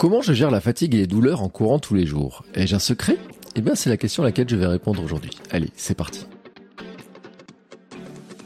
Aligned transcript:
Comment 0.00 0.22
je 0.22 0.32
gère 0.32 0.50
la 0.50 0.62
fatigue 0.62 0.94
et 0.94 0.96
les 0.96 1.06
douleurs 1.06 1.42
en 1.42 1.50
courant 1.50 1.78
tous 1.78 1.92
les 1.92 2.06
jours? 2.06 2.42
Ai-je 2.54 2.74
un 2.74 2.78
secret? 2.78 3.18
Eh 3.54 3.60
bien, 3.60 3.74
c'est 3.74 3.90
la 3.90 3.98
question 3.98 4.22
à 4.22 4.26
laquelle 4.26 4.48
je 4.48 4.56
vais 4.56 4.64
répondre 4.64 5.04
aujourd'hui. 5.04 5.32
Allez, 5.50 5.68
c'est 5.76 5.94
parti. 5.94 6.24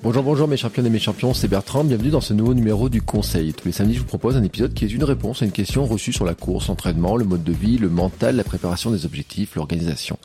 Bonjour, 0.02 0.24
bonjour 0.24 0.48
mes 0.48 0.56
champions 0.56 0.84
et 0.84 0.90
mes 0.90 0.98
champions, 0.98 1.32
c'est 1.32 1.46
Bertrand, 1.46 1.84
bienvenue 1.84 2.10
dans 2.10 2.20
ce 2.20 2.34
nouveau 2.34 2.54
numéro 2.54 2.88
du 2.88 3.02
Conseil. 3.02 3.54
Tous 3.54 3.66
les 3.66 3.72
samedis, 3.72 3.94
je 3.94 4.00
vous 4.00 4.04
propose 4.04 4.36
un 4.36 4.42
épisode 4.42 4.74
qui 4.74 4.84
est 4.84 4.88
une 4.88 5.04
réponse 5.04 5.42
à 5.42 5.44
une 5.44 5.52
question 5.52 5.86
reçue 5.86 6.12
sur 6.12 6.24
la 6.24 6.34
course, 6.34 6.66
l'entraînement, 6.66 7.16
le 7.16 7.24
mode 7.24 7.44
de 7.44 7.52
vie, 7.52 7.78
le 7.78 7.88
mental, 7.88 8.34
la 8.34 8.42
préparation 8.42 8.90
des 8.90 9.06
objectifs, 9.06 9.54
l'organisation. 9.54 10.18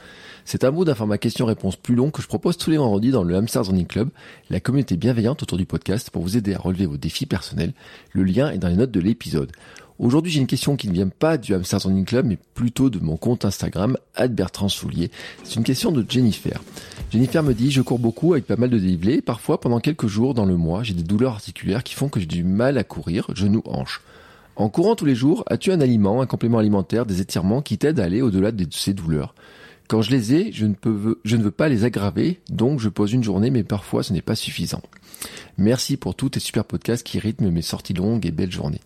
C'est 0.45 0.63
un 0.63 0.71
bout 0.71 0.83
d'un 0.83 0.95
format 0.95 1.19
question-réponse 1.19 1.75
plus 1.75 1.93
long 1.93 2.09
que 2.09 2.23
je 2.23 2.27
propose 2.27 2.57
tous 2.57 2.71
les 2.71 2.77
vendredis 2.77 3.11
dans 3.11 3.21
le 3.21 3.35
Hamsters 3.35 3.67
Running 3.67 3.85
Club, 3.85 4.09
la 4.49 4.59
communauté 4.59 4.97
bienveillante 4.97 5.43
autour 5.43 5.59
du 5.59 5.67
podcast 5.67 6.09
pour 6.09 6.23
vous 6.23 6.37
aider 6.37 6.55
à 6.55 6.57
relever 6.57 6.87
vos 6.87 6.97
défis 6.97 7.27
personnels. 7.27 7.73
Le 8.13 8.23
lien 8.23 8.49
est 8.49 8.57
dans 8.57 8.67
les 8.67 8.75
notes 8.75 8.89
de 8.89 8.99
l'épisode. 8.99 9.51
Aujourd'hui, 9.99 10.31
j'ai 10.31 10.39
une 10.39 10.47
question 10.47 10.77
qui 10.77 10.87
ne 10.87 10.93
vient 10.93 11.09
pas 11.09 11.37
du 11.37 11.53
Hamsters 11.53 11.83
Running 11.83 12.05
Club, 12.05 12.25
mais 12.25 12.37
plutôt 12.53 12.89
de 12.89 12.99
mon 12.99 13.17
compte 13.17 13.43
Instagram, 13.43 13.97
Bertrand 14.29 14.69
Soulier. 14.69 15.11
C'est 15.43 15.55
une 15.55 15.65
question 15.65 15.91
de 15.91 16.05
Jennifer. 16.07 16.61
Jennifer 17.11 17.43
me 17.43 17.53
dit, 17.53 17.69
je 17.69 17.81
cours 17.81 17.99
beaucoup 17.99 18.31
avec 18.31 18.47
pas 18.47 18.55
mal 18.55 18.69
de 18.69 18.79
dénivelé. 18.79 19.21
Parfois, 19.21 19.59
pendant 19.59 19.81
quelques 19.81 20.07
jours 20.07 20.33
dans 20.33 20.45
le 20.45 20.55
mois, 20.55 20.83
j'ai 20.83 20.93
des 20.93 21.03
douleurs 21.03 21.33
articulaires 21.33 21.83
qui 21.83 21.95
font 21.95 22.07
que 22.07 22.21
j'ai 22.21 22.27
du 22.27 22.45
mal 22.45 22.77
à 22.77 22.85
courir, 22.85 23.27
genoux, 23.35 23.61
hanches. 23.65 24.01
En 24.55 24.69
courant 24.69 24.95
tous 24.95 25.03
les 25.03 25.15
jours, 25.15 25.43
as-tu 25.47 25.73
un 25.73 25.81
aliment, 25.81 26.21
un 26.21 26.27
complément 26.27 26.59
alimentaire, 26.59 27.05
des 27.05 27.19
étirements 27.19 27.61
qui 27.61 27.77
t'aident 27.77 27.99
à 27.99 28.05
aller 28.05 28.21
au-delà 28.21 28.53
de 28.53 28.65
ces 28.71 28.93
douleurs? 28.93 29.35
Quand 29.89 30.01
je 30.01 30.11
les 30.11 30.33
ai, 30.33 30.51
je 30.53 30.65
ne, 30.65 30.75
peux, 30.75 31.19
je 31.25 31.35
ne 31.35 31.43
veux 31.43 31.51
pas 31.51 31.67
les 31.67 31.83
aggraver, 31.83 32.39
donc 32.49 32.79
je 32.79 32.87
pose 32.87 33.11
une 33.11 33.23
journée, 33.23 33.49
mais 33.49 33.63
parfois 33.63 34.03
ce 34.03 34.13
n'est 34.13 34.21
pas 34.21 34.35
suffisant. 34.35 34.81
Merci 35.57 35.97
pour 35.97 36.15
tous 36.15 36.29
tes 36.29 36.39
super 36.39 36.63
podcasts 36.63 37.05
qui 37.05 37.19
rythment 37.19 37.51
mes 37.51 37.61
sorties 37.61 37.93
longues 37.93 38.25
et 38.25 38.31
belles 38.31 38.51
journées. 38.51 38.81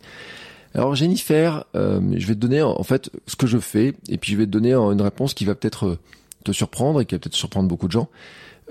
Alors 0.76 0.96
Jennifer, 0.96 1.66
euh, 1.76 2.00
je 2.18 2.26
vais 2.26 2.34
te 2.34 2.40
donner 2.40 2.62
en 2.62 2.84
fait 2.84 3.12
ce 3.28 3.36
que 3.36 3.46
je 3.46 3.60
fais 3.60 3.94
et 4.10 4.18
puis 4.18 4.32
je 4.32 4.38
vais 4.38 4.46
te 4.46 4.52
donner 4.52 4.74
une 4.74 5.02
réponse 5.02 5.34
qui 5.34 5.46
va 5.46 5.54
peut-être 5.54 5.86
euh, 5.86 6.00
te 6.44 6.52
surprendre 6.52 7.02
et 7.02 7.06
qui 7.06 7.14
va 7.14 7.20
peut-être 7.20 7.36
surprendre 7.36 7.70
beaucoup 7.70 7.88
de 7.88 7.92
gens. 7.92 8.10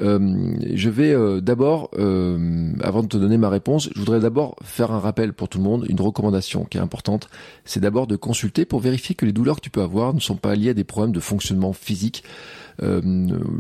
Euh, 0.01 0.55
je 0.73 0.89
vais 0.91 1.15
d'abord, 1.41 1.91
avant 2.83 3.03
de 3.03 3.09
te 3.09 3.17
donner 3.17 3.37
ma 3.37 3.48
réponse, 3.48 3.91
je 3.95 3.99
voudrais 3.99 4.21
d'abord 4.21 4.57
faire 4.62 4.93
un 4.93 4.99
rappel 4.99 5.33
pour 5.33 5.49
tout 5.49 5.59
le 5.59 5.65
monde, 5.65 5.87
une 5.89 6.01
recommandation 6.01 6.65
qui 6.65 6.79
est 6.79 6.81
importante, 6.81 7.29
c'est 7.65 7.81
d'abord 7.81 8.07
de 8.07 8.17
consulter 8.17 8.65
pour 8.65 8.81
vérifier 8.81 9.15
que 9.15 9.27
les 9.27 9.33
douleurs 9.33 9.57
que 9.57 9.62
tu 9.62 9.71
peux 9.71 9.83
avoir 9.83 10.15
ne 10.15 10.21
sont 10.21 10.37
pas 10.37 10.55
liées 10.55 10.71
à 10.71 10.75
des 10.75 10.84
problèmes 10.84 11.12
de 11.12 11.21
fonctionnement 11.21 11.73
physique 11.73 12.25
euh, 12.83 13.01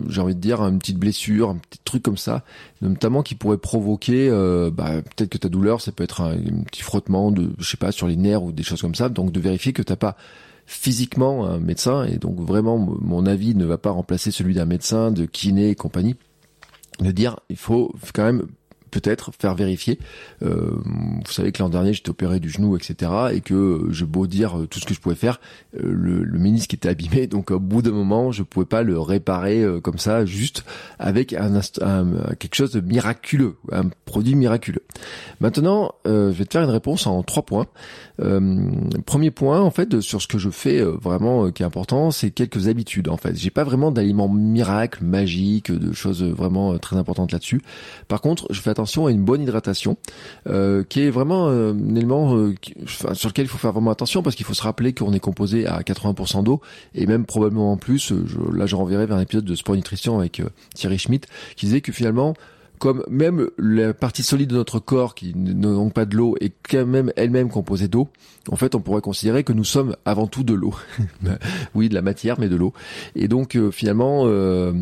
j'ai 0.08 0.20
envie 0.20 0.34
de 0.34 0.40
dire, 0.40 0.60
une 0.62 0.78
petite 0.78 0.98
blessure, 0.98 1.50
un 1.50 1.56
petit 1.56 1.80
truc 1.84 2.02
comme 2.02 2.16
ça, 2.16 2.44
notamment 2.80 3.22
qui 3.22 3.34
pourrait 3.34 3.58
provoquer, 3.58 4.28
euh, 4.30 4.70
bah, 4.70 5.02
peut-être 5.02 5.30
que 5.30 5.38
ta 5.38 5.48
douleur, 5.48 5.80
ça 5.80 5.92
peut 5.92 6.04
être 6.04 6.22
un, 6.22 6.36
petit 6.64 6.82
frottement 6.82 7.30
de, 7.30 7.50
je 7.58 7.68
sais 7.68 7.76
pas, 7.76 7.92
sur 7.92 8.06
les 8.06 8.16
nerfs 8.16 8.42
ou 8.42 8.52
des 8.52 8.62
choses 8.62 8.80
comme 8.80 8.94
ça. 8.94 9.08
Donc 9.08 9.32
de 9.32 9.40
vérifier 9.40 9.72
que 9.72 9.82
t'as 9.82 9.96
pas 9.96 10.16
physiquement 10.64 11.46
un 11.46 11.58
médecin 11.58 12.04
et 12.04 12.18
donc 12.18 12.38
vraiment 12.38 12.78
mon 12.78 13.26
avis 13.26 13.56
ne 13.56 13.64
va 13.64 13.78
pas 13.78 13.90
remplacer 13.90 14.30
celui 14.30 14.54
d'un 14.54 14.64
médecin, 14.64 15.10
de 15.10 15.26
kiné 15.26 15.70
et 15.70 15.74
compagnie. 15.74 16.16
De 17.00 17.10
dire, 17.10 17.40
il 17.48 17.56
faut 17.56 17.94
quand 18.14 18.24
même 18.24 18.46
peut-être 18.92 19.32
faire 19.36 19.54
vérifier. 19.54 19.98
Euh, 20.42 20.70
vous 21.24 21.32
savez 21.32 21.50
que 21.50 21.60
l'an 21.60 21.68
dernier 21.68 21.92
j'étais 21.92 22.10
opéré 22.10 22.38
du 22.38 22.50
genou, 22.50 22.76
etc. 22.76 23.10
Et 23.32 23.40
que 23.40 23.86
je 23.90 24.04
beau 24.04 24.28
dire 24.28 24.54
tout 24.70 24.78
ce 24.78 24.84
que 24.84 24.94
je 24.94 25.00
pouvais 25.00 25.16
faire, 25.16 25.40
euh, 25.76 25.80
le, 25.82 26.22
le 26.22 26.38
ménisque 26.38 26.74
était 26.74 26.90
abîmé, 26.90 27.26
donc 27.26 27.50
au 27.50 27.58
bout 27.58 27.82
d'un 27.82 27.90
moment 27.90 28.30
je 28.30 28.44
pouvais 28.44 28.66
pas 28.66 28.82
le 28.82 29.00
réparer 29.00 29.62
euh, 29.62 29.80
comme 29.80 29.98
ça, 29.98 30.24
juste 30.24 30.64
avec 30.98 31.32
un, 31.32 31.60
quelque 32.38 32.54
chose 32.54 32.72
de 32.72 32.80
miraculeux, 32.80 33.56
un 33.72 33.88
produit 34.04 34.34
miraculeux. 34.34 34.82
Maintenant, 35.40 35.94
je 36.04 36.30
vais 36.30 36.44
te 36.44 36.52
faire 36.52 36.62
une 36.62 36.70
réponse 36.70 37.06
en 37.06 37.22
trois 37.22 37.42
points. 37.44 37.66
premier 39.06 39.30
point, 39.30 39.60
en 39.60 39.70
fait, 39.70 40.00
sur 40.00 40.20
ce 40.20 40.28
que 40.28 40.38
je 40.38 40.50
fais 40.50 40.82
vraiment 40.82 41.50
qui 41.50 41.62
est 41.62 41.66
important, 41.66 42.10
c'est 42.10 42.30
quelques 42.30 42.68
habitudes. 42.68 43.08
En 43.08 43.16
fait, 43.16 43.34
j'ai 43.36 43.50
pas 43.50 43.64
vraiment 43.64 43.90
d'aliments 43.90 44.28
miracles, 44.28 45.02
magiques, 45.04 45.72
de 45.72 45.92
choses 45.92 46.22
vraiment 46.22 46.78
très 46.78 46.96
importantes 46.96 47.32
là-dessus. 47.32 47.62
Par 48.08 48.20
contre, 48.20 48.46
je 48.50 48.60
fais 48.60 48.70
attention 48.70 48.81
attention 48.82 49.06
à 49.06 49.10
une 49.10 49.22
bonne 49.22 49.42
hydratation, 49.42 49.96
euh, 50.48 50.82
qui 50.82 51.02
est 51.02 51.10
vraiment 51.10 51.48
euh, 51.48 51.72
un 51.72 51.94
élément 51.94 52.36
euh, 52.36 52.54
sur 52.86 53.28
lequel 53.28 53.46
il 53.46 53.48
faut 53.48 53.58
faire 53.58 53.72
vraiment 53.72 53.90
attention 53.90 54.22
parce 54.22 54.34
qu'il 54.36 54.44
faut 54.44 54.54
se 54.54 54.62
rappeler 54.62 54.92
qu'on 54.92 55.12
est 55.12 55.20
composé 55.20 55.66
à 55.66 55.80
80% 55.80 56.42
d'eau 56.42 56.60
et 56.94 57.06
même 57.06 57.24
probablement 57.24 57.72
en 57.72 57.76
plus. 57.76 58.12
Je, 58.26 58.56
là, 58.56 58.66
je 58.66 58.74
renverrai 58.74 59.06
vers 59.06 59.16
un 59.16 59.20
épisode 59.20 59.44
de 59.44 59.54
Sport 59.54 59.76
Nutrition 59.76 60.18
avec 60.18 60.42
Thierry 60.74 60.98
Schmitt 60.98 61.28
qui 61.56 61.66
disait 61.66 61.80
que 61.80 61.92
finalement 61.92 62.34
comme 62.82 63.04
même 63.08 63.48
la 63.58 63.94
partie 63.94 64.24
solide 64.24 64.50
de 64.50 64.56
notre 64.56 64.80
corps 64.80 65.14
qui 65.14 65.36
n'a 65.36 65.88
pas 65.90 66.04
de 66.04 66.16
l'eau 66.16 66.34
est 66.40 66.52
quand 66.68 66.84
même 66.84 67.12
elle-même 67.14 67.48
composée 67.48 67.86
d'eau, 67.86 68.08
en 68.50 68.56
fait, 68.56 68.74
on 68.74 68.80
pourrait 68.80 69.02
considérer 69.02 69.44
que 69.44 69.52
nous 69.52 69.64
sommes 69.64 69.94
avant 70.04 70.26
tout 70.26 70.42
de 70.42 70.52
l'eau. 70.52 70.74
oui, 71.74 71.88
de 71.88 71.94
la 71.94 72.02
matière, 72.02 72.40
mais 72.40 72.48
de 72.48 72.56
l'eau. 72.56 72.72
Et 73.14 73.28
donc, 73.28 73.54
euh, 73.54 73.70
finalement, 73.70 74.24
euh, 74.26 74.72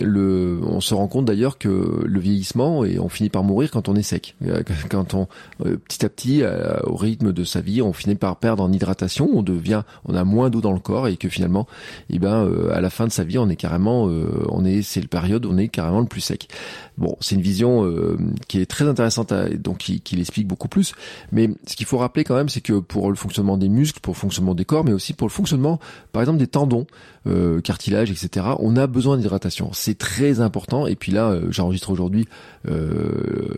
le, 0.00 0.58
on 0.62 0.80
se 0.80 0.94
rend 0.94 1.06
compte 1.06 1.26
d'ailleurs 1.26 1.58
que 1.58 2.02
le 2.02 2.20
vieillissement, 2.20 2.82
et 2.84 2.98
on 2.98 3.10
finit 3.10 3.28
par 3.28 3.44
mourir 3.44 3.70
quand 3.70 3.90
on 3.90 3.94
est 3.94 4.02
sec. 4.02 4.36
Euh, 4.46 4.62
quand 4.90 5.12
on, 5.12 5.28
petit 5.58 6.04
à 6.04 6.08
petit, 6.08 6.42
au 6.84 6.96
rythme 6.96 7.32
de 7.32 7.44
sa 7.44 7.60
vie, 7.60 7.82
on 7.82 7.92
finit 7.92 8.14
par 8.14 8.36
perdre 8.36 8.62
en 8.62 8.72
hydratation, 8.72 9.28
on 9.34 9.42
devient, 9.42 9.82
on 10.06 10.14
a 10.14 10.24
moins 10.24 10.48
d'eau 10.48 10.62
dans 10.62 10.72
le 10.72 10.80
corps, 10.80 11.08
et 11.08 11.18
que 11.18 11.28
finalement, 11.28 11.66
eh 12.08 12.18
ben, 12.18 12.50
à 12.72 12.80
la 12.80 12.88
fin 12.88 13.06
de 13.06 13.12
sa 13.12 13.24
vie, 13.24 13.36
on 13.36 13.50
est 13.50 13.56
carrément, 13.56 14.04
on 14.04 14.64
est, 14.64 14.80
c'est 14.80 15.00
le 15.00 15.08
période 15.08 15.44
on 15.44 15.58
est 15.58 15.68
carrément 15.68 16.00
le 16.00 16.06
plus 16.06 16.22
sec. 16.22 16.48
Bon, 16.96 17.16
c'est 17.20 17.34
une 17.34 17.42
euh, 17.84 18.16
qui 18.48 18.60
est 18.60 18.66
très 18.66 18.86
intéressante, 18.86 19.32
à, 19.32 19.48
donc 19.48 19.78
qui, 19.78 20.16
l'explique 20.16 20.46
beaucoup 20.46 20.68
plus. 20.68 20.94
Mais 21.32 21.50
ce 21.66 21.76
qu'il 21.76 21.86
faut 21.86 21.98
rappeler 21.98 22.24
quand 22.24 22.34
même, 22.34 22.48
c'est 22.48 22.60
que 22.60 22.78
pour 22.78 23.10
le 23.10 23.16
fonctionnement 23.16 23.56
des 23.56 23.68
muscles, 23.68 24.00
pour 24.00 24.14
le 24.14 24.18
fonctionnement 24.18 24.54
des 24.54 24.64
corps, 24.64 24.84
mais 24.84 24.92
aussi 24.92 25.12
pour 25.12 25.26
le 25.26 25.32
fonctionnement, 25.32 25.78
par 26.12 26.22
exemple, 26.22 26.38
des 26.38 26.46
tendons, 26.46 26.86
euh, 27.26 27.60
cartilages, 27.60 28.10
etc., 28.10 28.46
on 28.58 28.76
a 28.76 28.86
besoin 28.86 29.16
d'hydratation. 29.16 29.70
C'est 29.72 29.98
très 29.98 30.40
important. 30.40 30.86
Et 30.86 30.96
puis 30.96 31.12
là, 31.12 31.30
euh, 31.30 31.46
j'enregistre 31.50 31.90
aujourd'hui 31.90 32.26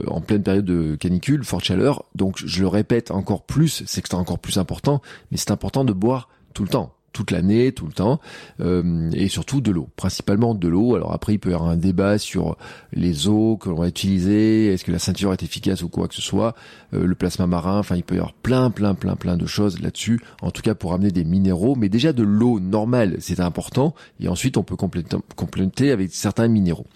en 0.06 0.20
pleine 0.20 0.42
période 0.42 0.64
de 0.64 0.94
canicule, 0.94 1.44
forte 1.44 1.64
chaleur. 1.64 2.04
Donc 2.14 2.36
je 2.44 2.60
le 2.60 2.69
répète 2.69 3.10
encore 3.10 3.42
plus, 3.42 3.82
c'est 3.86 4.00
que 4.00 4.08
c'est 4.08 4.14
encore 4.14 4.38
plus 4.38 4.58
important, 4.58 5.02
mais 5.31 5.36
c'est 5.36 5.50
important 5.50 5.84
de 5.84 5.92
boire 5.92 6.28
tout 6.54 6.62
le 6.62 6.69
temps 6.69 6.94
toute 7.12 7.31
l'année, 7.31 7.73
tout 7.73 7.87
le 7.87 7.93
temps, 7.93 8.21
euh, 8.61 9.11
et 9.12 9.28
surtout 9.28 9.61
de 9.61 9.71
l'eau, 9.71 9.89
principalement 9.97 10.55
de 10.55 10.69
l'eau. 10.69 10.95
Alors 10.95 11.12
après, 11.12 11.34
il 11.34 11.39
peut 11.39 11.50
y 11.50 11.55
avoir 11.55 11.71
un 11.71 11.77
débat 11.77 12.19
sur 12.19 12.56
les 12.93 13.28
eaux 13.28 13.56
que 13.56 13.69
l'on 13.69 13.77
va 13.77 13.89
utiliser, 13.89 14.73
est-ce 14.73 14.84
que 14.84 14.93
la 14.93 14.99
ceinture 14.99 15.33
est 15.33 15.43
efficace 15.43 15.83
ou 15.83 15.89
quoi 15.89 16.09
que 16.09 16.15
ce 16.15 16.23
soit, 16.23 16.55
euh, 16.95 17.06
le 17.06 17.15
plasma 17.15 17.47
marin, 17.47 17.78
enfin 17.78 17.97
il 17.97 18.03
peut 18.03 18.15
y 18.15 18.19
avoir 18.19 18.33
plein, 18.33 18.71
plein, 18.71 18.95
plein, 18.95 19.17
plein 19.17 19.37
de 19.37 19.47
choses 19.47 19.81
là-dessus, 19.81 20.21
en 20.41 20.50
tout 20.50 20.62
cas 20.62 20.75
pour 20.75 20.95
amener 20.95 21.11
des 21.11 21.25
minéraux, 21.25 21.75
mais 21.77 21.89
déjà 21.89 22.12
de 22.12 22.23
l'eau 22.23 22.61
normale, 22.61 23.17
c'est 23.21 23.41
important, 23.41 23.94
et 24.21 24.29
ensuite 24.29 24.56
on 24.56 24.62
peut 24.62 24.77
compléter, 24.77 25.91
avec 25.91 26.12
certains 26.12 26.49
minéraux. 26.49 26.87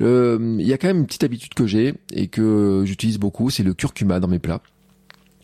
Euh, 0.00 0.56
il 0.58 0.66
y 0.66 0.72
a 0.72 0.78
quand 0.78 0.88
même 0.88 0.98
une 0.98 1.06
petite 1.06 1.24
habitude 1.24 1.54
que 1.54 1.66
j'ai 1.66 1.94
et 2.12 2.28
que 2.28 2.82
j'utilise 2.84 3.18
beaucoup, 3.18 3.50
c'est 3.50 3.62
le 3.62 3.74
curcuma 3.74 4.20
dans 4.20 4.28
mes 4.28 4.38
plats. 4.38 4.60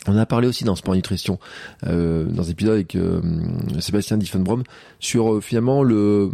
On 0.06 0.16
a 0.16 0.26
parlé 0.26 0.48
aussi 0.48 0.64
dans 0.64 0.76
Sport 0.76 0.94
Nutrition, 0.94 1.38
euh, 1.86 2.24
dans 2.24 2.48
un 2.48 2.50
épisode 2.50 2.74
avec 2.74 2.96
euh, 2.96 3.20
Sébastien 3.80 4.16
Diffenbrom, 4.16 4.62
sur 4.98 5.34
euh, 5.34 5.40
finalement 5.40 5.82
le, 5.82 6.30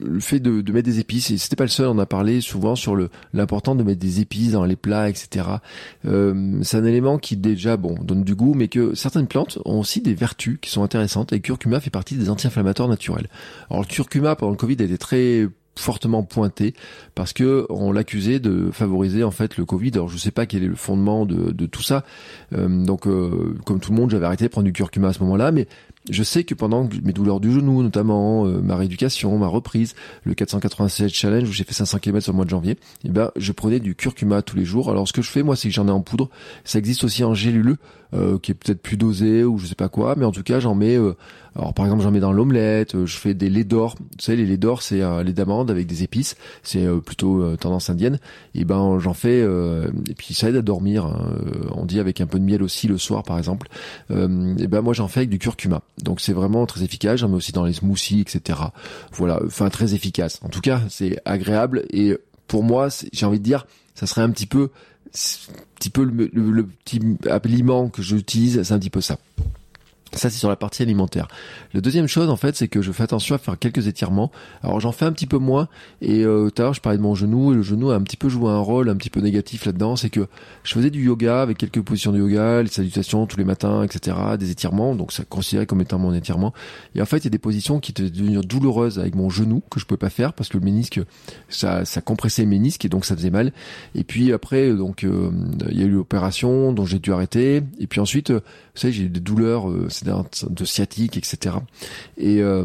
le 0.00 0.20
fait 0.20 0.40
de, 0.40 0.60
de, 0.60 0.72
mettre 0.72 0.86
des 0.86 1.00
épices. 1.00 1.30
Et 1.30 1.38
c'était 1.38 1.56
pas 1.56 1.64
le 1.64 1.70
seul, 1.70 1.86
on 1.88 1.98
a 1.98 2.06
parlé 2.06 2.40
souvent 2.40 2.74
sur 2.74 2.96
le 2.96 3.10
l'important 3.32 3.74
de 3.74 3.82
mettre 3.82 4.00
des 4.00 4.20
épices 4.20 4.52
dans 4.52 4.64
les 4.64 4.76
plats, 4.76 5.08
etc. 5.08 5.46
Euh, 6.06 6.58
c'est 6.62 6.76
un 6.76 6.84
élément 6.84 7.18
qui 7.18 7.36
déjà 7.36 7.76
bon 7.76 7.96
donne 8.02 8.24
du 8.24 8.34
goût, 8.34 8.54
mais 8.54 8.68
que 8.68 8.94
certaines 8.94 9.26
plantes 9.26 9.58
ont 9.64 9.80
aussi 9.80 10.00
des 10.00 10.14
vertus 10.14 10.58
qui 10.60 10.70
sont 10.70 10.82
intéressantes. 10.82 11.32
Et 11.32 11.36
le 11.36 11.42
curcuma 11.42 11.80
fait 11.80 11.90
partie 11.90 12.16
des 12.16 12.30
anti-inflammatoires 12.30 12.88
naturels. 12.88 13.28
Alors 13.70 13.82
le 13.82 13.88
curcuma 13.88 14.34
pendant 14.36 14.52
le 14.52 14.58
Covid 14.58 14.76
a 14.80 14.84
été 14.84 14.98
très 14.98 15.48
fortement 15.76 16.22
pointé 16.22 16.74
parce 17.14 17.32
que 17.32 17.66
on 17.68 17.92
l'accusait 17.92 18.38
de 18.38 18.70
favoriser 18.72 19.24
en 19.24 19.30
fait 19.30 19.56
le 19.56 19.64
Covid. 19.64 19.92
Alors 19.94 20.08
je 20.08 20.18
sais 20.18 20.30
pas 20.30 20.46
quel 20.46 20.64
est 20.64 20.68
le 20.68 20.76
fondement 20.76 21.26
de, 21.26 21.52
de 21.52 21.66
tout 21.66 21.82
ça. 21.82 22.04
Euh, 22.52 22.84
donc 22.84 23.06
euh, 23.06 23.54
comme 23.64 23.80
tout 23.80 23.92
le 23.92 23.98
monde, 23.98 24.10
j'avais 24.10 24.26
arrêté 24.26 24.44
de 24.44 24.50
prendre 24.50 24.66
du 24.66 24.72
curcuma 24.72 25.08
à 25.08 25.12
ce 25.12 25.20
moment-là, 25.20 25.52
mais 25.52 25.66
je 26.10 26.22
sais 26.22 26.44
que 26.44 26.54
pendant 26.54 26.88
mes 27.02 27.12
douleurs 27.12 27.40
du 27.40 27.50
genou, 27.50 27.82
notamment 27.82 28.46
euh, 28.46 28.60
ma 28.60 28.76
rééducation, 28.76 29.36
ma 29.38 29.46
reprise, 29.46 29.94
le 30.24 30.34
496 30.34 31.10
challenge 31.10 31.48
où 31.48 31.52
j'ai 31.52 31.64
fait 31.64 31.72
500 31.72 31.98
km 31.98 32.22
sur 32.22 32.32
le 32.32 32.36
mois 32.36 32.44
de 32.44 32.50
janvier, 32.50 32.76
eh 33.04 33.08
ben 33.08 33.30
je 33.36 33.52
prenais 33.52 33.80
du 33.80 33.94
curcuma 33.94 34.42
tous 34.42 34.56
les 34.56 34.64
jours. 34.64 34.90
Alors 34.90 35.08
ce 35.08 35.12
que 35.12 35.22
je 35.22 35.30
fais 35.30 35.42
moi, 35.42 35.56
c'est 35.56 35.68
que 35.68 35.74
j'en 35.74 35.88
ai 35.88 35.92
en 35.92 36.02
poudre. 36.02 36.28
Ça 36.64 36.78
existe 36.78 37.04
aussi 37.04 37.24
en 37.24 37.32
gélule, 37.32 37.76
euh, 38.12 38.38
qui 38.38 38.52
est 38.52 38.54
peut-être 38.54 38.82
plus 38.82 38.98
dosé 38.98 39.44
ou 39.44 39.58
je 39.58 39.66
sais 39.66 39.74
pas 39.74 39.88
quoi, 39.88 40.14
mais 40.16 40.26
en 40.26 40.32
tout 40.32 40.42
cas 40.42 40.60
j'en 40.60 40.74
mets. 40.74 40.96
Euh, 40.96 41.16
alors 41.56 41.72
par 41.72 41.86
exemple 41.86 42.02
j'en 42.02 42.10
mets 42.10 42.20
dans 42.20 42.32
l'omelette, 42.32 43.04
je 43.04 43.16
fais 43.16 43.32
des 43.32 43.48
laits 43.48 43.66
d'or. 43.66 43.94
Vous 43.98 44.06
savez 44.18 44.38
les 44.38 44.46
laits 44.46 44.60
d'or 44.60 44.82
c'est 44.82 45.02
un 45.02 45.22
lait 45.22 45.32
d'amande 45.32 45.70
avec 45.70 45.86
des 45.86 46.02
épices, 46.02 46.36
c'est 46.62 46.84
plutôt 47.04 47.56
tendance 47.56 47.88
indienne. 47.90 48.18
Et 48.54 48.64
ben 48.64 48.98
j'en 48.98 49.14
fais 49.14 49.38
et 49.38 50.14
puis 50.16 50.34
ça 50.34 50.48
aide 50.48 50.56
à 50.56 50.62
dormir. 50.62 51.06
Hein. 51.06 51.28
On 51.70 51.86
dit 51.86 52.00
avec 52.00 52.20
un 52.20 52.26
peu 52.26 52.40
de 52.40 52.44
miel 52.44 52.62
aussi 52.62 52.88
le 52.88 52.98
soir 52.98 53.22
par 53.22 53.38
exemple. 53.38 53.68
et 54.10 54.66
ben 54.66 54.80
moi 54.80 54.94
j'en 54.94 55.06
fais 55.06 55.20
avec 55.20 55.30
du 55.30 55.38
curcuma. 55.38 55.82
Donc 56.02 56.20
c'est 56.20 56.32
vraiment 56.32 56.66
très 56.66 56.82
efficace. 56.82 57.20
J'en 57.20 57.28
mets 57.28 57.36
aussi 57.36 57.52
dans 57.52 57.64
les 57.64 57.72
smoothies, 57.72 58.20
etc. 58.20 58.58
Voilà, 59.12 59.40
enfin 59.46 59.68
très 59.70 59.94
efficace. 59.94 60.40
En 60.42 60.48
tout 60.48 60.60
cas, 60.60 60.80
c'est 60.88 61.20
agréable 61.24 61.84
et 61.90 62.16
pour 62.46 62.62
moi, 62.62 62.88
j'ai 63.12 63.26
envie 63.26 63.38
de 63.38 63.44
dire, 63.44 63.66
ça 63.94 64.06
serait 64.06 64.22
un 64.22 64.30
petit 64.30 64.46
peu, 64.46 64.70
petit 65.12 65.90
peu 65.90 66.04
le, 66.04 66.30
le 66.32 66.66
petit 66.66 67.00
aliment 67.30 67.88
que 67.88 68.02
j'utilise, 68.02 68.62
c'est 68.62 68.74
un 68.74 68.78
petit 68.78 68.90
peu 68.90 69.00
ça. 69.00 69.18
Ça, 70.14 70.30
c'est 70.30 70.38
sur 70.38 70.48
la 70.48 70.56
partie 70.56 70.82
alimentaire. 70.82 71.28
La 71.72 71.80
deuxième 71.80 72.06
chose, 72.06 72.28
en 72.30 72.36
fait, 72.36 72.56
c'est 72.56 72.68
que 72.68 72.82
je 72.82 72.92
fais 72.92 73.02
attention 73.02 73.34
à 73.34 73.38
faire 73.38 73.58
quelques 73.58 73.88
étirements. 73.88 74.30
Alors, 74.62 74.80
j'en 74.80 74.92
fais 74.92 75.04
un 75.04 75.12
petit 75.12 75.26
peu 75.26 75.38
moins. 75.38 75.68
Et 76.00 76.24
euh, 76.24 76.50
tout 76.50 76.62
à 76.62 76.64
l'heure, 76.64 76.74
je 76.74 76.80
parlais 76.80 76.98
de 76.98 77.02
mon 77.02 77.14
genou. 77.14 77.52
Et 77.52 77.56
le 77.56 77.62
genou 77.62 77.90
a 77.90 77.96
un 77.96 78.02
petit 78.02 78.16
peu 78.16 78.28
joué 78.28 78.48
un 78.50 78.60
rôle 78.60 78.88
un 78.88 78.96
petit 78.96 79.10
peu 79.10 79.20
négatif 79.20 79.66
là-dedans. 79.66 79.96
C'est 79.96 80.10
que 80.10 80.26
je 80.62 80.72
faisais 80.72 80.90
du 80.90 81.04
yoga 81.04 81.42
avec 81.42 81.58
quelques 81.58 81.82
positions 81.82 82.12
de 82.12 82.18
yoga, 82.18 82.62
les 82.62 82.68
salutations 82.68 83.26
tous 83.26 83.38
les 83.38 83.44
matins, 83.44 83.82
etc. 83.82 84.16
Des 84.38 84.50
étirements. 84.50 84.94
Donc, 84.94 85.12
ça 85.12 85.24
considéré 85.24 85.66
comme 85.66 85.80
étant 85.80 85.98
mon 85.98 86.14
étirement. 86.14 86.52
Et 86.94 87.02
en 87.02 87.06
fait, 87.06 87.18
il 87.18 87.24
y 87.24 87.28
a 87.28 87.30
des 87.30 87.38
positions 87.38 87.80
qui 87.80 87.90
étaient 87.90 88.10
devenues 88.10 88.40
douloureuses 88.40 88.98
avec 88.98 89.14
mon 89.14 89.30
genou 89.30 89.62
que 89.70 89.80
je 89.80 89.86
pouvais 89.86 89.98
pas 89.98 90.10
faire 90.10 90.32
parce 90.32 90.48
que 90.48 90.58
le 90.58 90.64
ménisque, 90.64 91.00
ça, 91.48 91.84
ça 91.84 92.00
compressait 92.00 92.42
le 92.42 92.48
ménisque 92.48 92.84
et 92.84 92.88
donc 92.88 93.04
ça 93.04 93.16
faisait 93.16 93.30
mal. 93.30 93.52
Et 93.94 94.04
puis 94.04 94.32
après, 94.32 94.72
donc, 94.72 95.04
euh, 95.04 95.30
il 95.70 95.78
y 95.78 95.82
a 95.82 95.86
eu 95.86 95.90
l'opération 95.90 96.72
dont 96.72 96.86
j'ai 96.86 96.98
dû 96.98 97.12
arrêter. 97.12 97.62
Et 97.78 97.86
puis 97.86 98.00
ensuite, 98.00 98.30
euh, 98.30 98.40
vous 98.74 98.80
savez, 98.80 98.92
j'ai 98.92 99.04
eu 99.04 99.08
des 99.08 99.20
douleurs, 99.20 99.70
euh, 99.70 99.88
de 100.04 100.64
sciatique, 100.64 101.16
etc. 101.16 101.56
Et 102.16 102.40
euh, 102.40 102.64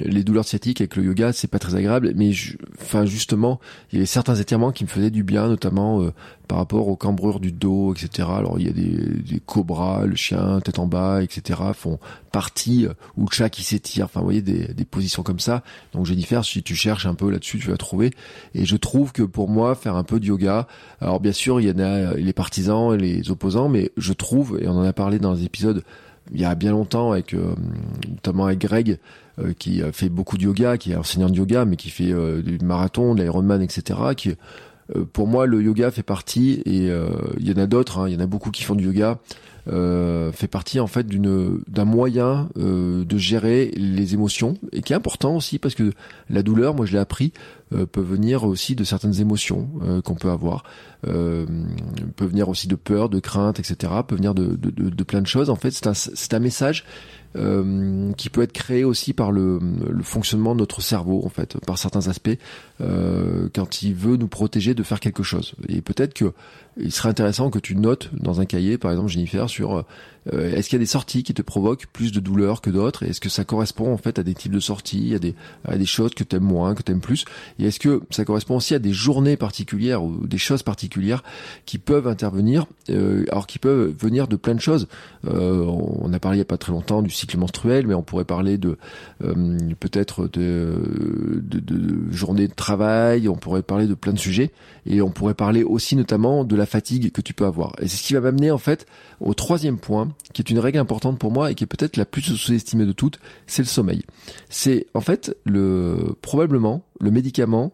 les 0.00 0.24
douleurs 0.24 0.44
sciatiques 0.44 0.80
avec 0.80 0.96
le 0.96 1.04
yoga, 1.04 1.32
c'est 1.32 1.48
pas 1.48 1.58
très 1.58 1.74
agréable. 1.74 2.12
Mais 2.16 2.32
enfin, 2.80 3.04
justement, 3.04 3.60
il 3.90 3.96
y 3.96 3.98
avait 3.98 4.06
certains 4.06 4.34
étirements 4.36 4.72
qui 4.72 4.84
me 4.84 4.88
faisaient 4.88 5.10
du 5.10 5.22
bien, 5.22 5.48
notamment 5.48 6.02
euh, 6.02 6.12
par 6.48 6.58
rapport 6.58 6.88
aux 6.88 6.96
cambrures 6.96 7.40
du 7.40 7.52
dos, 7.52 7.94
etc. 7.94 8.28
Alors 8.32 8.58
il 8.58 8.66
y 8.66 8.70
a 8.70 8.72
des, 8.72 9.22
des 9.22 9.40
cobras, 9.40 10.06
le 10.06 10.14
chien 10.14 10.60
tête 10.60 10.78
en 10.78 10.86
bas, 10.86 11.22
etc. 11.22 11.60
font 11.74 11.98
partie 12.30 12.86
ou 13.16 13.22
le 13.22 13.34
chat 13.34 13.50
qui 13.50 13.62
s'étire. 13.62 14.04
Enfin, 14.04 14.20
vous 14.20 14.26
voyez 14.26 14.42
des, 14.42 14.72
des 14.72 14.84
positions 14.84 15.22
comme 15.22 15.40
ça. 15.40 15.62
Donc 15.92 16.06
Jennifer, 16.06 16.44
si 16.44 16.62
tu 16.62 16.76
cherches 16.76 17.06
un 17.06 17.14
peu 17.14 17.30
là-dessus, 17.30 17.58
tu 17.58 17.70
vas 17.70 17.76
trouver. 17.76 18.12
Et 18.54 18.64
je 18.64 18.76
trouve 18.76 19.12
que 19.12 19.22
pour 19.22 19.48
moi, 19.48 19.74
faire 19.74 19.96
un 19.96 20.04
peu 20.04 20.20
de 20.20 20.26
yoga. 20.26 20.68
Alors 21.00 21.20
bien 21.20 21.32
sûr, 21.32 21.60
il 21.60 21.68
y 21.68 21.70
en 21.70 21.78
a 21.78 22.14
les 22.14 22.32
partisans 22.32 22.94
et 22.94 22.98
les 22.98 23.30
opposants, 23.30 23.68
mais 23.68 23.90
je 23.96 24.12
trouve, 24.12 24.58
et 24.60 24.68
on 24.68 24.78
en 24.78 24.84
a 24.84 24.92
parlé 24.92 25.18
dans 25.18 25.32
les 25.32 25.44
épisodes 25.44 25.82
il 26.32 26.40
y 26.40 26.44
a 26.44 26.54
bien 26.54 26.72
longtemps 26.72 27.12
avec 27.12 27.34
euh, 27.34 27.54
notamment 28.08 28.46
avec 28.46 28.58
Greg 28.60 28.98
euh, 29.38 29.52
qui 29.58 29.82
a 29.82 29.92
fait 29.92 30.08
beaucoup 30.08 30.36
de 30.38 30.42
yoga, 30.42 30.76
qui 30.78 30.92
est 30.92 30.96
enseignant 30.96 31.28
de 31.28 31.36
yoga, 31.36 31.64
mais 31.64 31.76
qui 31.76 31.90
fait 31.90 32.12
euh, 32.12 32.42
du 32.42 32.58
marathon, 32.64 33.14
de 33.14 33.22
l'Ironman, 33.22 33.62
etc. 33.62 33.98
Qui 34.16 34.34
pour 35.12 35.26
moi 35.26 35.46
le 35.46 35.60
yoga 35.60 35.90
fait 35.90 36.04
partie 36.04 36.62
et 36.64 36.86
il 36.86 37.48
y 37.48 37.52
en 37.52 37.60
a 37.60 37.66
d'autres, 37.66 37.98
hein, 37.98 38.08
il 38.08 38.14
y 38.14 38.16
en 38.16 38.20
a 38.20 38.26
beaucoup 38.26 38.52
qui 38.52 38.62
font 38.62 38.76
du 38.76 38.84
yoga. 38.84 39.18
Fait 39.66 40.48
partie 40.48 40.80
en 40.80 40.86
fait 40.86 41.06
d'une 41.06 41.60
d'un 41.66 41.84
moyen 41.84 42.48
de 42.56 43.18
gérer 43.18 43.72
les 43.76 44.14
émotions 44.14 44.56
et 44.72 44.82
qui 44.82 44.92
est 44.92 44.96
important 44.96 45.36
aussi 45.36 45.58
parce 45.58 45.74
que 45.74 45.92
la 46.30 46.42
douleur, 46.42 46.74
moi 46.74 46.86
je 46.86 46.92
l'ai 46.92 46.98
appris, 46.98 47.32
peut 47.70 48.00
venir 48.00 48.44
aussi 48.44 48.76
de 48.76 48.84
certaines 48.84 49.20
émotions 49.20 49.68
qu'on 50.04 50.14
peut 50.14 50.30
avoir 50.30 50.64
euh, 51.06 51.46
peut 52.16 52.24
venir 52.24 52.48
aussi 52.48 52.68
de 52.68 52.74
peur, 52.74 53.08
de 53.08 53.20
crainte, 53.20 53.60
etc. 53.60 53.92
Peut 54.06 54.16
venir 54.16 54.34
de, 54.34 54.56
de, 54.56 54.70
de, 54.70 55.04
plein 55.04 55.20
de 55.20 55.26
choses. 55.26 55.50
En 55.50 55.56
fait, 55.56 55.70
c'est 55.70 55.86
un, 55.86 55.94
c'est 55.94 56.34
un 56.34 56.38
message 56.38 56.84
euh, 57.36 58.12
qui 58.14 58.28
peut 58.28 58.42
être 58.42 58.52
créé 58.52 58.82
aussi 58.82 59.12
par 59.12 59.30
le, 59.30 59.60
le, 59.88 60.02
fonctionnement 60.02 60.54
de 60.54 60.60
notre 60.60 60.80
cerveau, 60.80 61.22
en 61.24 61.28
fait, 61.28 61.58
par 61.64 61.78
certains 61.78 62.08
aspects, 62.08 62.36
euh, 62.80 63.48
quand 63.54 63.82
il 63.82 63.94
veut 63.94 64.16
nous 64.16 64.28
protéger 64.28 64.74
de 64.74 64.82
faire 64.82 65.00
quelque 65.00 65.22
chose. 65.22 65.54
Et 65.68 65.80
peut-être 65.80 66.14
que 66.14 66.32
il 66.78 66.92
serait 66.92 67.08
intéressant 67.08 67.48
que 67.48 67.58
tu 67.58 67.74
notes 67.74 68.10
dans 68.12 68.40
un 68.40 68.44
cahier, 68.44 68.76
par 68.76 68.90
exemple, 68.90 69.08
Jennifer, 69.08 69.48
sur 69.48 69.84
euh, 70.32 70.52
est-ce 70.52 70.68
qu'il 70.68 70.76
y 70.76 70.80
a 70.80 70.84
des 70.84 70.86
sorties 70.86 71.22
qui 71.22 71.32
te 71.32 71.42
provoquent 71.42 71.86
plus 71.86 72.12
de 72.12 72.20
douleur 72.20 72.60
que 72.60 72.70
d'autres? 72.70 73.02
Est-ce 73.04 73.20
que 73.20 73.28
ça 73.28 73.44
correspond 73.44 73.92
en 73.92 73.96
fait 73.96 74.18
à 74.18 74.22
des 74.22 74.34
types 74.34 74.52
de 74.52 74.60
sorties, 74.60 75.14
à 75.14 75.18
des, 75.18 75.34
à 75.64 75.76
des 75.78 75.86
choses 75.86 76.12
que 76.14 76.24
tu 76.24 76.36
aimes 76.36 76.42
moins, 76.42 76.74
que 76.74 76.82
tu 76.82 76.92
aimes 76.92 77.00
plus? 77.00 77.24
Et 77.58 77.66
est-ce 77.66 77.78
que 77.78 78.02
ça 78.10 78.24
correspond 78.24 78.56
aussi 78.56 78.74
à 78.74 78.78
des 78.78 78.92
journées 78.92 79.36
particulières 79.36 80.02
ou 80.02 80.26
des 80.26 80.38
choses 80.38 80.62
particulières 80.62 81.22
qui 81.64 81.78
peuvent 81.78 82.08
intervenir, 82.08 82.66
euh, 82.90 83.24
alors 83.30 83.46
qui 83.46 83.58
peuvent 83.58 83.94
venir 83.98 84.28
de 84.28 84.36
plein 84.36 84.54
de 84.54 84.60
choses? 84.60 84.88
Euh, 85.26 85.64
on 85.64 86.12
a 86.12 86.18
parlé 86.18 86.36
il 86.36 86.40
n'y 86.40 86.42
a 86.42 86.46
pas 86.46 86.58
très 86.58 86.72
longtemps 86.72 87.00
du 87.00 87.10
cycle 87.10 87.38
menstruel, 87.38 87.86
mais 87.86 87.94
on 87.94 88.02
pourrait 88.02 88.24
parler 88.24 88.58
de 88.58 88.76
euh, 89.24 89.58
peut-être 89.80 90.28
de, 90.28 91.40
de, 91.40 91.60
de 91.60 92.12
journées 92.12 92.48
de 92.48 92.54
on 92.70 93.36
pourrait 93.36 93.62
parler 93.62 93.86
de 93.86 93.94
plein 93.94 94.12
de 94.12 94.18
sujets, 94.18 94.52
et 94.86 95.02
on 95.02 95.10
pourrait 95.10 95.34
parler 95.34 95.62
aussi 95.62 95.96
notamment 95.96 96.44
de 96.44 96.56
la 96.56 96.66
fatigue 96.66 97.12
que 97.12 97.20
tu 97.20 97.34
peux 97.34 97.44
avoir. 97.44 97.72
Et 97.80 97.88
c'est 97.88 97.96
ce 97.96 98.02
qui 98.02 98.14
va 98.14 98.20
m'amener 98.20 98.50
en 98.50 98.58
fait 98.58 98.86
au 99.20 99.34
troisième 99.34 99.78
point, 99.78 100.08
qui 100.32 100.42
est 100.42 100.50
une 100.50 100.58
règle 100.58 100.78
importante 100.78 101.18
pour 101.18 101.32
moi 101.32 101.50
et 101.50 101.54
qui 101.54 101.64
est 101.64 101.66
peut-être 101.66 101.96
la 101.96 102.04
plus 102.04 102.22
sous-estimée 102.22 102.86
de 102.86 102.92
toutes, 102.92 103.18
c'est 103.46 103.62
le 103.62 103.68
sommeil. 103.68 104.02
C'est 104.48 104.86
en 104.94 105.00
fait 105.00 105.36
le 105.44 106.14
probablement 106.22 106.84
le 107.00 107.10
médicament, 107.10 107.72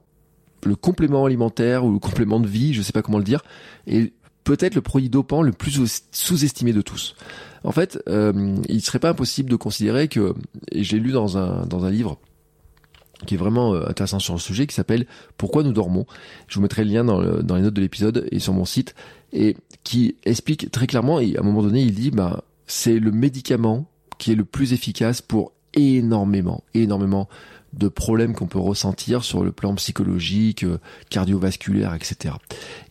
le 0.64 0.76
complément 0.76 1.24
alimentaire 1.24 1.84
ou 1.84 1.92
le 1.92 1.98
complément 1.98 2.40
de 2.40 2.46
vie, 2.46 2.74
je 2.74 2.82
sais 2.82 2.92
pas 2.92 3.02
comment 3.02 3.18
le 3.18 3.24
dire, 3.24 3.42
et 3.86 4.12
peut-être 4.44 4.74
le 4.74 4.80
produit 4.80 5.08
dopant 5.08 5.42
le 5.42 5.52
plus 5.52 6.02
sous-estimé 6.12 6.72
de 6.72 6.82
tous. 6.82 7.14
En 7.64 7.72
fait, 7.72 8.00
euh, 8.08 8.56
il 8.68 8.82
serait 8.82 8.98
pas 8.98 9.10
impossible 9.10 9.48
de 9.48 9.56
considérer 9.56 10.08
que, 10.08 10.34
et 10.72 10.82
j'ai 10.82 10.98
lu 10.98 11.12
dans 11.12 11.38
un 11.38 11.64
dans 11.66 11.84
un 11.84 11.90
livre 11.90 12.18
qui 13.26 13.34
est 13.34 13.38
vraiment 13.38 13.74
euh, 13.74 13.88
intéressant 13.88 14.18
sur 14.18 14.34
le 14.34 14.40
sujet, 14.40 14.66
qui 14.66 14.74
s'appelle 14.74 15.06
Pourquoi 15.36 15.62
nous 15.62 15.72
dormons. 15.72 16.06
Je 16.48 16.56
vous 16.56 16.62
mettrai 16.62 16.84
le 16.84 16.90
lien 16.90 17.04
dans, 17.04 17.22
dans 17.42 17.56
les 17.56 17.62
notes 17.62 17.74
de 17.74 17.80
l'épisode 17.80 18.28
et 18.30 18.38
sur 18.38 18.52
mon 18.52 18.64
site, 18.64 18.94
et 19.32 19.56
qui 19.84 20.16
explique 20.24 20.70
très 20.70 20.86
clairement, 20.86 21.20
et 21.20 21.36
à 21.36 21.40
un 21.40 21.44
moment 21.44 21.62
donné, 21.62 21.82
il 21.82 21.94
dit, 21.94 22.10
bah, 22.10 22.44
c'est 22.66 22.98
le 22.98 23.10
médicament 23.10 23.86
qui 24.18 24.32
est 24.32 24.36
le 24.36 24.44
plus 24.44 24.72
efficace 24.72 25.20
pour 25.20 25.52
énormément, 25.74 26.62
énormément 26.74 27.28
de 27.72 27.88
problèmes 27.88 28.34
qu'on 28.34 28.46
peut 28.46 28.58
ressentir 28.58 29.24
sur 29.24 29.42
le 29.42 29.52
plan 29.52 29.74
psychologique, 29.74 30.64
euh, 30.64 30.78
cardiovasculaire, 31.10 31.94
etc. 31.94 32.34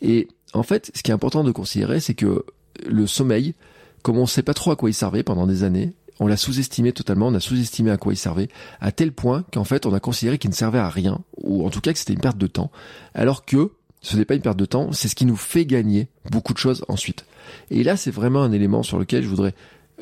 Et 0.00 0.28
en 0.52 0.62
fait, 0.62 0.90
ce 0.94 1.02
qui 1.02 1.10
est 1.10 1.14
important 1.14 1.44
de 1.44 1.52
considérer, 1.52 2.00
c'est 2.00 2.14
que 2.14 2.44
le 2.86 3.06
sommeil, 3.06 3.54
comme 4.02 4.18
on 4.18 4.22
ne 4.22 4.26
sait 4.26 4.42
pas 4.42 4.54
trop 4.54 4.72
à 4.72 4.76
quoi 4.76 4.90
il 4.90 4.94
servait 4.94 5.22
pendant 5.22 5.46
des 5.46 5.62
années, 5.62 5.92
on 6.22 6.26
l'a 6.26 6.36
sous-estimé 6.36 6.92
totalement, 6.92 7.28
on 7.28 7.34
a 7.34 7.40
sous-estimé 7.40 7.90
à 7.90 7.96
quoi 7.96 8.12
il 8.12 8.16
servait, 8.16 8.48
à 8.80 8.92
tel 8.92 9.12
point 9.12 9.44
qu'en 9.52 9.64
fait 9.64 9.86
on 9.86 9.92
a 9.92 10.00
considéré 10.00 10.38
qu'il 10.38 10.50
ne 10.50 10.54
servait 10.54 10.78
à 10.78 10.88
rien, 10.88 11.20
ou 11.36 11.66
en 11.66 11.70
tout 11.70 11.80
cas 11.80 11.92
que 11.92 11.98
c'était 11.98 12.12
une 12.12 12.20
perte 12.20 12.38
de 12.38 12.46
temps, 12.46 12.70
alors 13.14 13.44
que 13.44 13.72
ce 14.00 14.16
n'est 14.16 14.24
pas 14.24 14.34
une 14.34 14.42
perte 14.42 14.58
de 14.58 14.64
temps, 14.64 14.92
c'est 14.92 15.08
ce 15.08 15.14
qui 15.14 15.26
nous 15.26 15.36
fait 15.36 15.66
gagner 15.66 16.08
beaucoup 16.30 16.52
de 16.52 16.58
choses 16.58 16.84
ensuite. 16.88 17.24
Et 17.70 17.82
là 17.82 17.96
c'est 17.96 18.10
vraiment 18.10 18.42
un 18.42 18.52
élément 18.52 18.82
sur 18.82 18.98
lequel 18.98 19.24
je 19.24 19.28
voudrais 19.28 19.54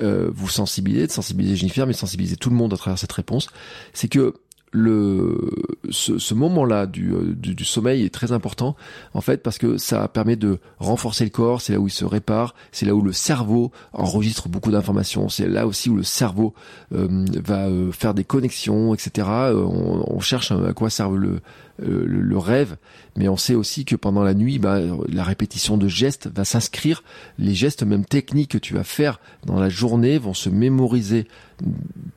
euh, 0.03 0.31
vous 0.33 0.49
sensibiliser, 0.49 1.07
de 1.07 1.12
sensibiliser 1.12 1.57
Jennifer, 1.57 1.87
mais 1.87 1.93
sensibiliser 1.93 2.37
tout 2.37 2.50
le 2.50 2.57
monde 2.57 2.73
à 2.75 2.77
travers 2.77 2.99
cette 2.99 3.12
réponse, 3.12 3.49
c'est 3.93 4.09
que 4.09 4.35
le 4.73 5.50
ce, 5.91 6.19
ce 6.19 6.35
moment-là 6.35 6.87
du, 6.87 7.12
euh, 7.12 7.35
du, 7.35 7.55
du, 7.55 7.65
sommeil 7.65 8.05
est 8.05 8.15
très 8.15 8.33
important 8.33 8.77
en 9.15 9.21
fait 9.21 9.43
parce 9.43 9.59
que 9.59 9.79
ça 9.79 10.07
permet 10.09 10.37
de 10.37 10.59
renforcer 10.79 11.25
le 11.25 11.31
corps, 11.31 11.61
c'est 11.61 11.73
là 11.73 11.81
où 11.81 11.89
il 11.89 11.93
se 11.93 12.05
répare, 12.05 12.55
c'est 12.71 12.87
là 12.87 12.95
où 12.95 13.03
le 13.03 13.12
cerveau 13.12 13.73
enregistre 13.93 14.49
beaucoup 14.49 14.71
d'informations, 14.71 15.29
c'est 15.29 15.49
là 15.49 15.67
aussi 15.67 15.91
où 15.91 15.97
le 15.97 16.05
cerveau 16.05 16.55
euh, 16.95 17.25
va 17.43 17.67
euh, 17.67 17.91
faire 17.91 18.15
des 18.15 18.25
connexions, 18.25 18.95
etc. 18.95 19.27
On, 19.29 20.05
on, 20.07 20.21
cherche 20.21 20.53
à 20.53 20.73
quoi 20.73 20.91
servent 20.91 21.17
le, 21.17 21.41
le, 21.81 22.05
le, 22.05 22.39
rêve, 22.39 22.77
mais 23.17 23.29
on 23.29 23.37
sait 23.37 23.55
aussi 23.55 23.85
que 23.85 23.97
pendant 23.97 24.23
la 24.23 24.35
nuit, 24.35 24.59
bah, 24.59 24.81
la 25.09 25.25
répétition 25.25 25.77
de 25.77 25.89
gestes 25.89 26.29
va 26.35 26.45
s'inscrire, 26.45 27.03
les 27.39 27.55
gestes 27.55 27.83
même 27.83 28.05
techniques 28.05 28.51
que 28.51 28.59
tu 28.59 28.75
vas 28.75 28.85
faire 28.85 29.21
dans 29.47 29.59
la 29.59 29.69
journée 29.69 30.19
vont 30.19 30.35
se 30.35 30.51
mémoriser 30.51 31.27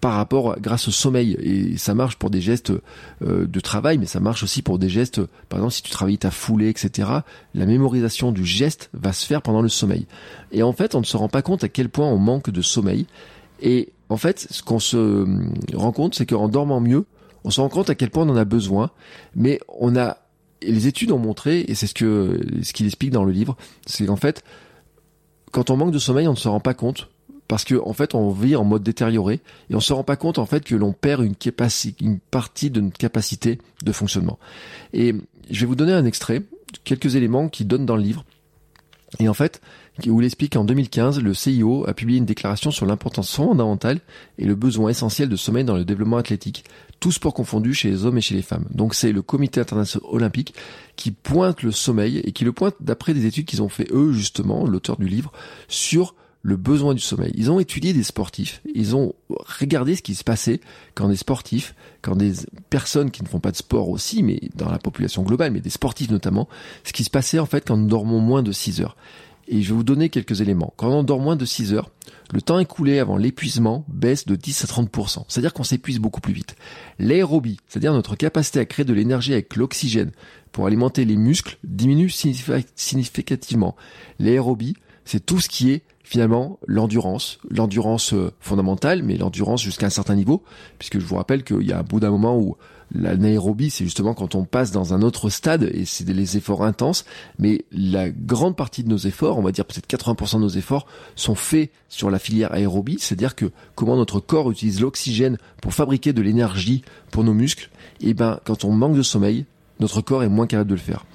par 0.02 0.14
rapport 0.14 0.60
grâce 0.60 0.88
au 0.88 0.92
sommeil. 0.92 1.38
Et 1.42 1.78
ça 1.78 1.94
marche 1.94 2.16
pour 2.18 2.30
des 2.30 2.42
gestes 2.42 2.72
euh, 3.22 3.46
de 3.46 3.60
travail 3.60 3.98
mais 3.98 4.06
ça 4.06 4.20
marche 4.20 4.44
aussi 4.44 4.62
pour 4.62 4.80
des 4.80 4.90
gestes 4.90 5.22
par 5.50 5.60
exemple 5.60 5.74
si 5.74 5.84
tu 5.84 5.92
travailles 5.92 6.18
ta 6.18 6.32
foulée 6.32 6.70
etc 6.70 7.10
la 7.54 7.66
mémorisation 7.66 8.32
du 8.32 8.46
geste 8.46 8.90
va 8.94 9.14
se 9.14 9.26
faire 9.26 9.42
pendant 9.42 9.62
le 9.62 9.70
sommeil. 9.70 10.06
Et 10.52 10.64
en 10.64 10.74
fait 10.74 10.96
on 10.96 11.00
ne 11.00 11.06
se 11.06 11.18
rend 11.18 11.30
pas 11.30 11.42
compte 11.42 11.64
à 11.64 11.70
quel 11.70 11.90
point 11.90 12.08
on 12.08 12.18
manque 12.18 12.50
de 12.50 12.62
sommeil. 12.62 13.06
Et 13.62 13.90
en 14.10 14.18
fait 14.18 14.48
ce 14.50 14.64
qu'on 14.64 14.80
se 14.80 14.98
euh, 14.98 15.26
rend 15.74 15.92
compte 15.92 16.16
c'est 16.16 16.26
qu'en 16.26 16.48
dormant 16.48 16.80
mieux 16.80 17.06
on 17.44 17.50
se 17.50 17.62
rend 17.62 17.70
compte 17.70 17.90
à 17.90 17.96
quel 17.96 18.10
point 18.10 18.28
on 18.28 18.30
en 18.30 18.36
a 18.36 18.46
besoin 18.46 18.92
mais 19.36 19.60
on 19.68 19.96
a 19.96 20.18
les 20.62 20.88
études 20.88 21.12
ont 21.12 21.20
montré 21.20 21.62
et 21.62 21.76
c'est 21.76 21.88
ce 21.88 21.94
que 21.94 22.40
ce 22.62 22.74
qu'il 22.74 22.86
explique 22.86 23.12
dans 23.12 23.24
le 23.24 23.32
livre 23.32 23.58
c'est 23.86 24.06
qu'en 24.06 24.16
fait 24.16 24.44
quand 25.52 25.70
on 25.70 25.78
manque 25.78 25.92
de 25.92 26.00
sommeil 26.00 26.28
on 26.28 26.32
ne 26.34 26.38
se 26.38 26.48
rend 26.48 26.60
pas 26.60 26.74
compte 26.74 27.10
parce 27.48 27.66
que 27.66 27.76
en 27.76 27.94
fait 27.94 28.16
on 28.16 28.32
vit 28.32 28.56
en 28.56 28.64
mode 28.64 28.84
détérioré 28.84 29.42
et 29.70 29.76
on 29.76 29.80
se 29.80 29.94
rend 29.94 30.04
pas 30.04 30.16
compte 30.16 30.40
en 30.40 30.46
fait 30.46 30.64
que 30.64 30.76
l'on 30.76 30.94
perd 30.94 31.24
une, 31.24 31.36
une 32.02 32.20
partie 32.20 32.70
de 32.70 32.82
notre 32.82 32.98
capacité 32.98 33.60
de 33.84 33.92
fonctionnement. 33.92 34.40
Et 34.94 35.14
je 35.50 35.60
vais 35.60 35.66
vous 35.66 35.76
donner 35.76 35.94
un 35.94 36.06
extrait, 36.06 36.42
quelques 36.84 37.16
éléments 37.16 37.50
qui 37.50 37.66
donnent 37.66 37.86
dans 37.86 37.96
le 37.96 38.02
livre. 38.02 38.26
Et 39.20 39.30
en 39.30 39.34
fait, 39.34 39.62
où 40.08 40.22
il 40.22 40.26
explique 40.26 40.54
qu'en 40.54 40.64
2015, 40.64 41.22
le 41.22 41.34
CIO 41.34 41.88
a 41.88 41.94
publié 41.94 42.18
une 42.18 42.26
déclaration 42.26 42.72
sur 42.72 42.86
l'importance 42.86 43.36
fondamentale 43.36 44.00
et 44.38 44.46
le 44.46 44.56
besoin 44.56 44.90
essentiel 44.90 45.30
de 45.30 45.36
sommeil 45.36 45.64
dans 45.64 45.76
le 45.76 45.86
développement 45.86 46.18
athlétique, 46.18 46.66
tout 47.00 47.12
sport 47.12 47.34
confondu 47.34 47.74
chez 47.74 47.90
les 47.90 48.06
hommes 48.06 48.18
et 48.18 48.22
chez 48.22 48.36
les 48.36 48.42
femmes. 48.42 48.66
Donc 48.72 48.96
c'est 48.96 49.12
le 49.12 49.22
comité 49.22 49.60
international 49.60 50.10
olympique 50.12 50.56
qui 50.96 51.12
pointe 51.12 51.62
le 51.62 51.72
sommeil 51.72 52.18
et 52.20 52.32
qui 52.32 52.44
le 52.44 52.54
pointe 52.54 52.76
d'après 52.80 53.14
des 53.14 53.26
études 53.26 53.46
qu'ils 53.46 53.62
ont 53.62 53.70
fait 53.70 53.88
eux 53.92 54.14
justement, 54.14 54.66
l'auteur 54.66 54.98
du 54.98 55.08
livre, 55.08 55.32
sur 55.68 56.16
le 56.42 56.58
besoin 56.58 56.94
du 56.94 57.00
sommeil. 57.00 57.32
Ils 57.36 57.52
ont 57.52 57.60
étudié 57.60 57.94
des 57.94 58.04
sportifs, 58.04 58.62
ils 58.76 58.96
ont 58.96 59.14
regardé 59.60 59.96
ce 59.96 60.02
qui 60.02 60.14
se 60.14 60.26
passait 60.26 60.60
quand 60.94 61.08
des 61.08 61.16
sportifs, 61.16 61.74
quand 62.02 62.16
des 62.16 62.34
personnes 62.70 63.12
qui 63.12 63.24
ne 63.24 63.28
font 63.28 63.40
pas 63.40 63.52
de 63.52 63.56
sport 63.56 63.90
aussi, 63.90 64.24
mais 64.24 64.40
dans 64.56 64.70
la 64.70 64.78
population 64.78 65.24
globale, 65.24 65.52
mais 65.52 65.62
des 65.62 65.70
sportifs 65.70 66.12
notamment, 66.12 66.50
ce 66.84 66.92
qui 66.92 67.06
se 67.06 67.10
passait 67.10 67.40
en 67.40 67.46
fait 67.46 67.66
quand 67.66 67.78
nous 67.78 67.88
dormons 67.88 68.20
moins 68.20 68.44
de 68.44 68.52
6 68.52 68.82
heures. 68.82 68.98
Et 69.48 69.62
je 69.62 69.70
vais 69.70 69.76
vous 69.76 69.84
donner 69.84 70.10
quelques 70.10 70.42
éléments. 70.42 70.74
Quand 70.78 70.90
on 70.90 71.04
dort 71.04 71.20
moins 71.20 71.36
de 71.36 71.46
6 71.46 71.74
heures, 71.74 71.90
le 72.34 72.42
temps 72.42 72.60
écoulé 72.60 73.00
avant 73.00 73.18
l'épuisement 73.18 73.86
baisse 73.88 74.26
de 74.26 74.36
10 74.36 74.64
à 74.64 74.68
30%. 74.68 75.26
C'est-à-dire 75.28 75.54
qu'on 75.54 75.64
s'épuise 75.64 76.00
beaucoup 76.00 76.22
plus 76.22 76.34
vite. 76.34 76.56
L'aérobie, 76.98 77.60
c'est-à-dire 77.68 77.94
notre 77.94 78.16
capacité 78.16 78.60
à 78.60 78.66
créer 78.66 78.86
de 78.86 78.94
l'énergie 78.94 79.34
avec 79.34 79.56
l'oxygène 79.56 80.12
pour 80.52 80.66
alimenter 80.66 81.04
les 81.06 81.18
muscles, 81.18 81.58
diminue 81.64 82.10
significativement. 82.10 83.76
L'aérobie, 84.20 84.76
c'est 85.06 85.26
tout 85.26 85.40
ce 85.40 85.50
qui 85.50 85.72
est 85.72 85.84
finalement 86.04 86.60
l'endurance, 86.68 87.40
l'endurance 87.50 88.14
euh, 88.14 88.32
fondamentale, 88.40 89.04
mais 89.04 89.18
l'endurance 89.18 89.62
jusqu'à 89.62 89.88
un 89.88 89.92
certain 89.92 90.16
niveau, 90.16 90.44
puisque 90.78 91.00
je 91.00 91.06
vous 91.06 91.16
rappelle 91.16 91.44
qu'il 91.44 91.64
y 91.64 91.72
a 91.72 91.80
un 91.80 91.84
bout 91.84 92.00
d'un 92.00 92.12
moment 92.12 92.38
où 92.38 92.58
l'anaérobie, 92.94 93.70
c'est 93.70 93.86
justement 93.86 94.14
quand 94.14 94.36
on 94.36 94.46
passe 94.46 94.72
dans 94.72 94.94
un 94.94 95.02
autre 95.02 95.30
stade, 95.30 95.64
et 95.74 95.86
c'est 95.86 96.04
des 96.04 96.38
efforts 96.38 96.64
intenses, 96.64 97.06
mais 97.40 97.66
la 97.72 98.10
grande 98.10 98.56
partie 98.56 98.84
de 98.84 98.90
nos 98.90 98.98
efforts, 98.98 99.40
on 99.40 99.42
va 99.42 99.52
dire 99.52 99.66
peut-être 99.66 99.88
80% 99.88 100.36
de 100.36 100.42
nos 100.42 100.50
efforts, 100.50 100.86
sont 101.16 101.36
faits 101.36 101.72
sur 101.90 102.12
la 102.12 102.20
filière 102.20 102.54
aérobie, 102.54 102.98
c'est-à-dire 103.00 103.36
que 103.36 103.52
comment 103.76 103.96
notre 103.96 104.20
corps 104.20 104.52
utilise 104.52 104.82
l'oxygène 104.82 105.38
pour 105.62 105.74
fabriquer 105.74 106.14
de 106.14 106.22
l'énergie 106.22 106.84
pour 107.12 107.24
nos 107.24 107.34
muscles, 107.34 107.70
et 108.02 108.14
ben 108.14 108.40
quand 108.46 108.66
on 108.66 108.72
manque 108.72 108.96
de 108.96 109.04
sommeil, 109.04 109.46
notre 109.80 110.02
corps 110.02 110.24
est 110.24 110.30
moins 110.30 110.48
capable 110.48 110.70
de 110.70 110.76
le 110.76 110.82
faire. 110.82 111.06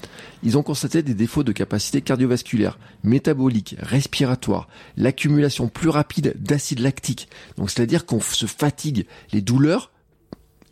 Ils 0.43 0.57
ont 0.57 0.63
constaté 0.63 1.03
des 1.03 1.15
défauts 1.15 1.43
de 1.43 1.53
capacité 1.53 2.01
cardiovasculaire, 2.01 2.79
métabolique, 3.03 3.77
respiratoire, 3.81 4.69
l'accumulation 4.97 5.69
plus 5.69 5.89
rapide 5.89 6.35
d'acide 6.39 6.81
lactique. 6.81 7.29
Donc 7.57 7.71
c'est-à-dire 7.71 8.07
qu'on 8.07 8.21
se 8.21 8.47
fatigue, 8.47 9.07
les 9.33 9.41
douleurs 9.41 9.91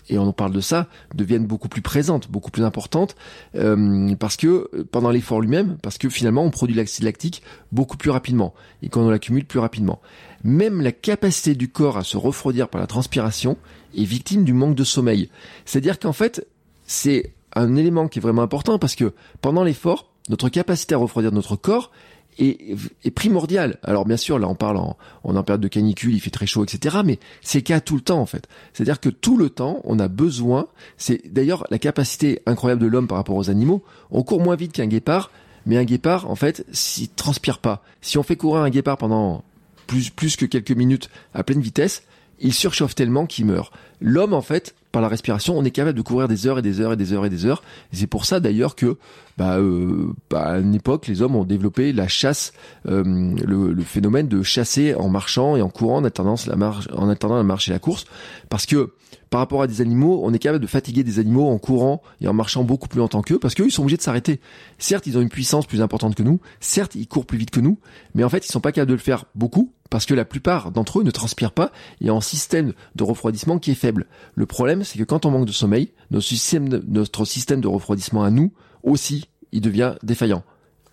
et 0.08 0.18
on 0.18 0.28
en 0.28 0.32
parle 0.32 0.52
de 0.52 0.60
ça, 0.60 0.88
deviennent 1.14 1.46
beaucoup 1.46 1.68
plus 1.68 1.82
présentes, 1.82 2.30
beaucoup 2.30 2.50
plus 2.50 2.64
importantes, 2.64 3.16
euh, 3.56 4.14
parce 4.16 4.36
que 4.36 4.68
euh, 4.72 4.84
pendant 4.90 5.10
l'effort 5.10 5.40
lui-même, 5.40 5.78
parce 5.82 5.98
que 5.98 6.08
finalement 6.08 6.44
on 6.44 6.50
produit 6.50 6.76
l'acide 6.76 7.04
lactique 7.04 7.42
beaucoup 7.72 7.96
plus 7.96 8.10
rapidement 8.10 8.54
et 8.82 8.88
qu'on 8.88 9.08
l'accumule 9.10 9.44
plus 9.44 9.58
rapidement. 9.58 10.00
Même 10.44 10.80
la 10.80 10.92
capacité 10.92 11.54
du 11.54 11.68
corps 11.68 11.96
à 11.96 12.04
se 12.04 12.16
refroidir 12.16 12.68
par 12.68 12.80
la 12.80 12.86
transpiration 12.86 13.56
est 13.96 14.04
victime 14.04 14.44
du 14.44 14.52
manque 14.52 14.76
de 14.76 14.84
sommeil. 14.84 15.30
C'est-à-dire 15.64 15.98
qu'en 15.98 16.12
fait, 16.12 16.46
c'est 16.86 17.32
un 17.62 17.76
élément 17.76 18.08
qui 18.08 18.18
est 18.18 18.22
vraiment 18.22 18.42
important 18.42 18.78
parce 18.78 18.94
que 18.94 19.12
pendant 19.40 19.64
l'effort, 19.64 20.12
notre 20.28 20.48
capacité 20.48 20.94
à 20.94 20.98
refroidir 20.98 21.32
notre 21.32 21.56
corps 21.56 21.90
est, 22.38 22.76
est 23.04 23.10
primordial. 23.10 23.78
Alors 23.82 24.04
bien 24.04 24.16
sûr, 24.16 24.38
là 24.38 24.48
on 24.48 24.54
parle 24.54 24.76
en, 24.76 24.96
en 25.24 25.42
période 25.42 25.60
de 25.60 25.68
canicule, 25.68 26.14
il 26.14 26.20
fait 26.20 26.30
très 26.30 26.46
chaud, 26.46 26.64
etc. 26.64 26.98
Mais 27.04 27.18
c'est 27.42 27.58
le 27.58 27.62
cas 27.62 27.80
tout 27.80 27.94
le 27.94 28.02
temps 28.02 28.20
en 28.20 28.26
fait. 28.26 28.46
C'est-à-dire 28.72 29.00
que 29.00 29.08
tout 29.08 29.36
le 29.36 29.50
temps, 29.50 29.80
on 29.84 29.98
a 29.98 30.08
besoin. 30.08 30.66
C'est 30.96 31.22
d'ailleurs 31.32 31.66
la 31.70 31.78
capacité 31.78 32.42
incroyable 32.46 32.82
de 32.82 32.86
l'homme 32.86 33.08
par 33.08 33.18
rapport 33.18 33.36
aux 33.36 33.50
animaux. 33.50 33.82
On 34.10 34.22
court 34.22 34.40
moins 34.40 34.56
vite 34.56 34.72
qu'un 34.72 34.86
guépard, 34.86 35.30
mais 35.64 35.76
un 35.76 35.84
guépard, 35.84 36.30
en 36.30 36.36
fait, 36.36 36.64
s'il 36.72 37.08
transpire 37.08 37.58
pas, 37.58 37.82
si 38.00 38.18
on 38.18 38.22
fait 38.22 38.36
courir 38.36 38.62
un 38.62 38.70
guépard 38.70 38.98
pendant 38.98 39.44
plus 39.86 40.10
plus 40.10 40.36
que 40.36 40.46
quelques 40.46 40.72
minutes 40.72 41.10
à 41.32 41.42
pleine 41.42 41.60
vitesse, 41.60 42.02
il 42.38 42.52
surchauffe 42.52 42.94
tellement 42.94 43.26
qu'il 43.26 43.46
meurt. 43.46 43.72
L'homme, 44.00 44.34
en 44.34 44.42
fait, 44.42 44.74
par 44.96 45.02
la 45.02 45.08
respiration, 45.08 45.58
on 45.58 45.62
est 45.62 45.70
capable 45.70 45.98
de 45.98 46.00
courir 46.00 46.26
des 46.26 46.46
heures 46.46 46.58
et 46.58 46.62
des 46.62 46.80
heures 46.80 46.94
et 46.94 46.96
des 46.96 47.12
heures 47.12 47.26
et 47.26 47.28
des 47.28 47.44
heures. 47.44 47.62
C'est 47.92 48.06
pour 48.06 48.24
ça 48.24 48.40
d'ailleurs 48.40 48.74
que, 48.74 48.96
bah, 49.36 49.58
euh, 49.58 50.12
bah, 50.30 50.42
à 50.42 50.58
une 50.58 50.74
époque, 50.74 51.06
les 51.06 51.22
hommes 51.22 51.36
ont 51.36 51.44
développé 51.44 51.92
la 51.92 52.08
chasse, 52.08 52.52
euh, 52.88 53.02
le, 53.04 53.82
phénomène 53.82 54.28
de 54.28 54.42
chasser 54.42 54.94
en 54.94 55.08
marchant 55.08 55.56
et 55.56 55.62
en 55.62 55.68
courant 55.68 55.98
en 55.98 56.04
attendant 56.04 56.36
la 56.46 56.56
marche, 56.56 56.88
en 56.92 57.08
attendant 57.08 57.36
la 57.36 57.42
marche 57.42 57.68
et 57.68 57.72
la 57.72 57.78
course, 57.78 58.06
parce 58.48 58.66
que 58.66 58.92
par 59.28 59.40
rapport 59.40 59.62
à 59.62 59.66
des 59.66 59.80
animaux, 59.80 60.20
on 60.24 60.32
est 60.32 60.38
capable 60.38 60.62
de 60.62 60.68
fatiguer 60.68 61.02
des 61.02 61.18
animaux 61.18 61.48
en 61.48 61.58
courant 61.58 62.00
et 62.20 62.28
en 62.28 62.32
marchant 62.32 62.62
beaucoup 62.64 62.88
plus 62.88 63.00
longtemps 63.00 63.22
qu'eux, 63.22 63.38
parce 63.38 63.54
qu'eux, 63.54 63.66
ils 63.66 63.72
sont 63.72 63.82
obligés 63.82 63.96
de 63.96 64.02
s'arrêter. 64.02 64.40
Certes, 64.78 65.06
ils 65.06 65.18
ont 65.18 65.20
une 65.20 65.28
puissance 65.28 65.66
plus 65.66 65.82
importante 65.82 66.14
que 66.14 66.22
nous, 66.22 66.40
certes, 66.60 66.94
ils 66.94 67.08
courent 67.08 67.26
plus 67.26 67.38
vite 67.38 67.50
que 67.50 67.60
nous, 67.60 67.78
mais 68.14 68.24
en 68.24 68.28
fait, 68.28 68.46
ils 68.46 68.50
sont 68.50 68.60
pas 68.60 68.72
capables 68.72 68.90
de 68.90 68.94
le 68.94 69.00
faire 69.00 69.26
beaucoup, 69.34 69.72
parce 69.90 70.06
que 70.06 70.14
la 70.14 70.24
plupart 70.24 70.70
d'entre 70.70 71.00
eux 71.00 71.02
ne 71.02 71.10
transpirent 71.10 71.52
pas 71.52 71.72
et 72.00 72.10
ont 72.10 72.18
un 72.18 72.22
système 72.22 72.72
de 72.94 73.04
refroidissement 73.04 73.58
qui 73.58 73.72
est 73.72 73.76
faible. 73.76 74.06
Le 74.34 74.46
problème, 74.46 74.84
c'est 74.84 74.98
que 74.98 75.04
quand 75.04 75.26
on 75.26 75.30
manque 75.30 75.46
de 75.46 75.52
sommeil, 75.52 75.92
notre 76.10 76.26
système 76.26 76.68
de, 76.68 76.82
notre 76.88 77.24
système 77.24 77.60
de 77.60 77.68
refroidissement 77.68 78.24
à 78.24 78.30
nous 78.30 78.52
aussi, 78.82 79.28
il 79.52 79.60
devient 79.60 79.94
défaillant 80.02 80.42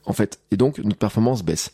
en 0.05 0.13
fait, 0.13 0.39
et 0.51 0.57
donc 0.57 0.79
notre 0.79 0.97
performance 0.97 1.43
baisse. 1.43 1.71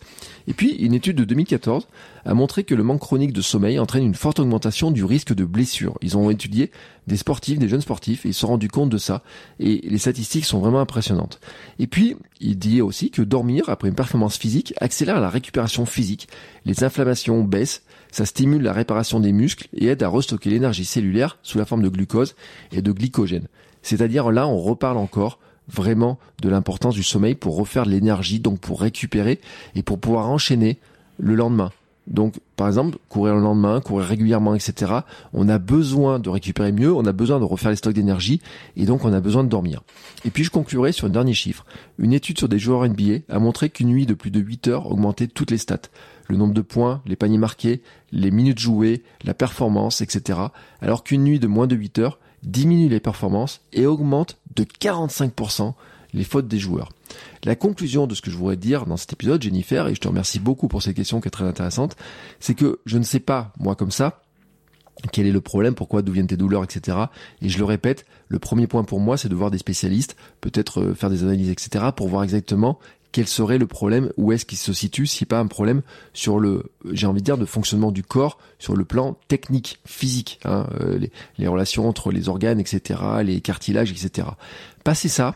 Et 0.47 0.53
puis, 0.53 0.73
une 0.73 0.93
étude 0.93 1.17
de 1.17 1.23
2014 1.23 1.87
a 2.25 2.33
montré 2.33 2.63
que 2.63 2.75
le 2.75 2.83
manque 2.83 2.99
chronique 2.99 3.33
de 3.33 3.41
sommeil 3.41 3.79
entraîne 3.79 4.03
une 4.03 4.15
forte 4.15 4.39
augmentation 4.39 4.91
du 4.91 5.03
risque 5.03 5.33
de 5.33 5.45
blessure. 5.45 5.97
Ils 6.01 6.17
ont 6.17 6.29
étudié 6.29 6.71
des 7.07 7.17
sportifs, 7.17 7.57
des 7.57 7.67
jeunes 7.67 7.81
sportifs, 7.81 8.25
et 8.25 8.29
ils 8.29 8.33
se 8.33 8.41
sont 8.41 8.47
rendus 8.47 8.67
compte 8.67 8.89
de 8.89 8.97
ça, 8.97 9.23
et 9.59 9.81
les 9.83 9.97
statistiques 9.97 10.45
sont 10.45 10.59
vraiment 10.59 10.79
impressionnantes. 10.79 11.39
Et 11.79 11.87
puis, 11.87 12.17
il 12.39 12.57
dit 12.57 12.81
aussi 12.81 13.09
que 13.09 13.21
dormir 13.21 13.67
après 13.67 13.87
une 13.87 13.95
performance 13.95 14.37
physique 14.37 14.73
accélère 14.79 15.19
la 15.19 15.29
récupération 15.29 15.85
physique, 15.85 16.27
les 16.65 16.83
inflammations 16.83 17.43
baissent, 17.43 17.83
ça 18.11 18.25
stimule 18.25 18.61
la 18.61 18.73
réparation 18.73 19.19
des 19.19 19.31
muscles 19.31 19.67
et 19.73 19.87
aide 19.87 20.03
à 20.03 20.07
restocker 20.07 20.49
l'énergie 20.49 20.85
cellulaire 20.85 21.37
sous 21.41 21.57
la 21.57 21.65
forme 21.65 21.81
de 21.81 21.89
glucose 21.89 22.35
et 22.71 22.81
de 22.81 22.91
glycogène. 22.91 23.47
C'est-à-dire 23.81 24.31
là, 24.31 24.47
on 24.47 24.59
reparle 24.59 24.97
encore 24.97 25.39
vraiment 25.71 26.19
de 26.41 26.49
l'importance 26.49 26.95
du 26.95 27.03
sommeil 27.03 27.35
pour 27.35 27.55
refaire 27.55 27.85
de 27.85 27.91
l'énergie, 27.91 28.39
donc 28.39 28.59
pour 28.59 28.81
récupérer 28.81 29.39
et 29.75 29.83
pour 29.83 29.99
pouvoir 29.99 30.29
enchaîner 30.29 30.77
le 31.17 31.35
lendemain. 31.35 31.71
Donc, 32.09 32.39
par 32.55 32.67
exemple, 32.67 32.97
courir 33.07 33.35
le 33.35 33.41
lendemain, 33.41 33.81
courir 33.81 34.07
régulièrement, 34.07 34.55
etc. 34.55 34.93
On 35.31 35.47
a 35.47 35.59
besoin 35.59 36.17
de 36.17 36.29
récupérer 36.29 36.71
mieux, 36.71 36.91
on 36.91 37.05
a 37.05 37.11
besoin 37.11 37.39
de 37.39 37.43
refaire 37.43 37.69
les 37.69 37.75
stocks 37.75 37.93
d'énergie, 37.93 38.41
et 38.75 38.85
donc 38.85 39.05
on 39.05 39.13
a 39.13 39.21
besoin 39.21 39.43
de 39.43 39.49
dormir. 39.49 39.83
Et 40.25 40.31
puis, 40.31 40.43
je 40.43 40.49
conclurai 40.49 40.91
sur 40.91 41.05
un 41.05 41.11
dernier 41.11 41.35
chiffre. 41.35 41.65
Une 41.99 42.13
étude 42.13 42.39
sur 42.39 42.49
des 42.49 42.57
joueurs 42.57 42.87
NBA 42.87 43.19
a 43.29 43.37
montré 43.37 43.69
qu'une 43.69 43.89
nuit 43.89 44.07
de 44.07 44.15
plus 44.15 44.31
de 44.31 44.39
8 44.39 44.67
heures 44.69 44.91
augmentait 44.91 45.27
toutes 45.27 45.51
les 45.51 45.59
stats. 45.59 45.77
Le 46.27 46.35
nombre 46.35 46.53
de 46.53 46.61
points, 46.61 47.01
les 47.05 47.15
paniers 47.15 47.37
marqués, 47.37 47.81
les 48.11 48.31
minutes 48.31 48.59
jouées, 48.59 49.03
la 49.23 49.35
performance, 49.35 50.01
etc. 50.01 50.39
Alors 50.81 51.03
qu'une 51.03 51.23
nuit 51.23 51.39
de 51.39 51.47
moins 51.47 51.67
de 51.67 51.75
8 51.75 51.99
heures 51.99 52.19
diminue 52.43 52.89
les 52.89 52.99
performances 52.99 53.61
et 53.73 53.85
augmente 53.85 54.37
de 54.55 54.63
45% 54.63 55.73
les 56.13 56.23
fautes 56.23 56.47
des 56.47 56.59
joueurs. 56.59 56.89
La 57.43 57.55
conclusion 57.55 58.07
de 58.07 58.15
ce 58.15 58.21
que 58.21 58.31
je 58.31 58.37
voudrais 58.37 58.57
dire 58.57 58.85
dans 58.85 58.97
cet 58.97 59.13
épisode, 59.13 59.41
Jennifer, 59.41 59.87
et 59.87 59.95
je 59.95 59.99
te 59.99 60.07
remercie 60.07 60.39
beaucoup 60.39 60.67
pour 60.67 60.81
cette 60.81 60.95
question 60.95 61.21
qui 61.21 61.27
est 61.27 61.31
très 61.31 61.45
intéressante, 61.45 61.95
c'est 62.39 62.55
que 62.55 62.79
je 62.85 62.97
ne 62.97 63.03
sais 63.03 63.19
pas, 63.19 63.53
moi 63.59 63.75
comme 63.75 63.91
ça, 63.91 64.23
quel 65.11 65.27
est 65.27 65.31
le 65.31 65.41
problème, 65.41 65.75
pourquoi, 65.75 66.01
d'où 66.01 66.11
viennent 66.11 66.27
tes 66.27 66.37
douleurs, 66.37 66.63
etc. 66.63 66.97
Et 67.41 67.49
je 67.49 67.57
le 67.57 67.63
répète, 67.63 68.05
le 68.27 68.39
premier 68.39 68.67
point 68.67 68.83
pour 68.83 68.99
moi, 68.99 69.17
c'est 69.17 69.29
de 69.29 69.35
voir 69.35 69.49
des 69.49 69.57
spécialistes, 69.57 70.17
peut-être 70.41 70.81
euh, 70.81 70.93
faire 70.93 71.09
des 71.09 71.23
analyses, 71.23 71.49
etc., 71.49 71.85
pour 71.95 72.09
voir 72.09 72.23
exactement 72.23 72.79
quel 73.11 73.27
serait 73.27 73.57
le 73.57 73.67
problème, 73.67 74.11
où 74.17 74.31
est-ce 74.31 74.45
qu'il 74.45 74.57
se 74.57 74.73
situe, 74.73 75.07
si 75.07 75.25
pas 75.25 75.39
un 75.39 75.47
problème 75.47 75.81
sur 76.13 76.39
le, 76.39 76.71
j'ai 76.91 77.07
envie 77.07 77.21
de 77.21 77.25
dire, 77.25 77.37
de 77.37 77.45
fonctionnement 77.45 77.91
du 77.91 78.03
corps, 78.03 78.37
sur 78.59 78.75
le 78.75 78.85
plan 78.85 79.17
technique, 79.27 79.79
physique, 79.85 80.39
hein, 80.45 80.67
euh, 80.81 80.99
les, 81.37 81.47
relations 81.47 81.87
entre 81.87 82.11
les 82.11 82.29
organes, 82.29 82.59
etc., 82.59 82.99
les 83.23 83.41
cartilages, 83.41 83.91
etc. 83.91 84.27
Passer 84.83 85.09
ça, 85.09 85.35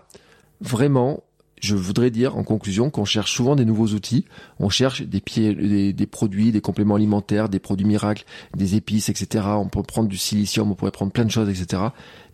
vraiment, 0.62 1.24
je 1.62 1.76
voudrais 1.76 2.12
dire 2.12 2.38
en 2.38 2.44
conclusion 2.44 2.92
qu'on 2.92 3.06
cherche 3.06 3.34
souvent 3.34 3.56
des 3.56 3.66
nouveaux 3.66 3.88
outils, 3.88 4.26
on 4.60 4.70
cherche 4.70 5.02
des, 5.02 5.22
pieds, 5.22 5.94
des, 5.94 6.08
produits, 6.08 6.52
des 6.52 6.62
compléments 6.62 6.96
alimentaires, 6.96 7.50
des 7.50 7.60
produits 7.60 7.88
miracles, 7.88 8.26
des 8.56 8.76
épices, 8.76 9.10
etc. 9.10 9.46
On 9.48 9.68
peut 9.68 9.82
prendre 9.82 10.10
du 10.10 10.18
silicium, 10.18 10.72
on 10.72 10.76
pourrait 10.76 10.92
prendre 10.92 11.12
plein 11.12 11.26
de 11.26 11.32
choses, 11.32 11.50
etc. 11.50 11.82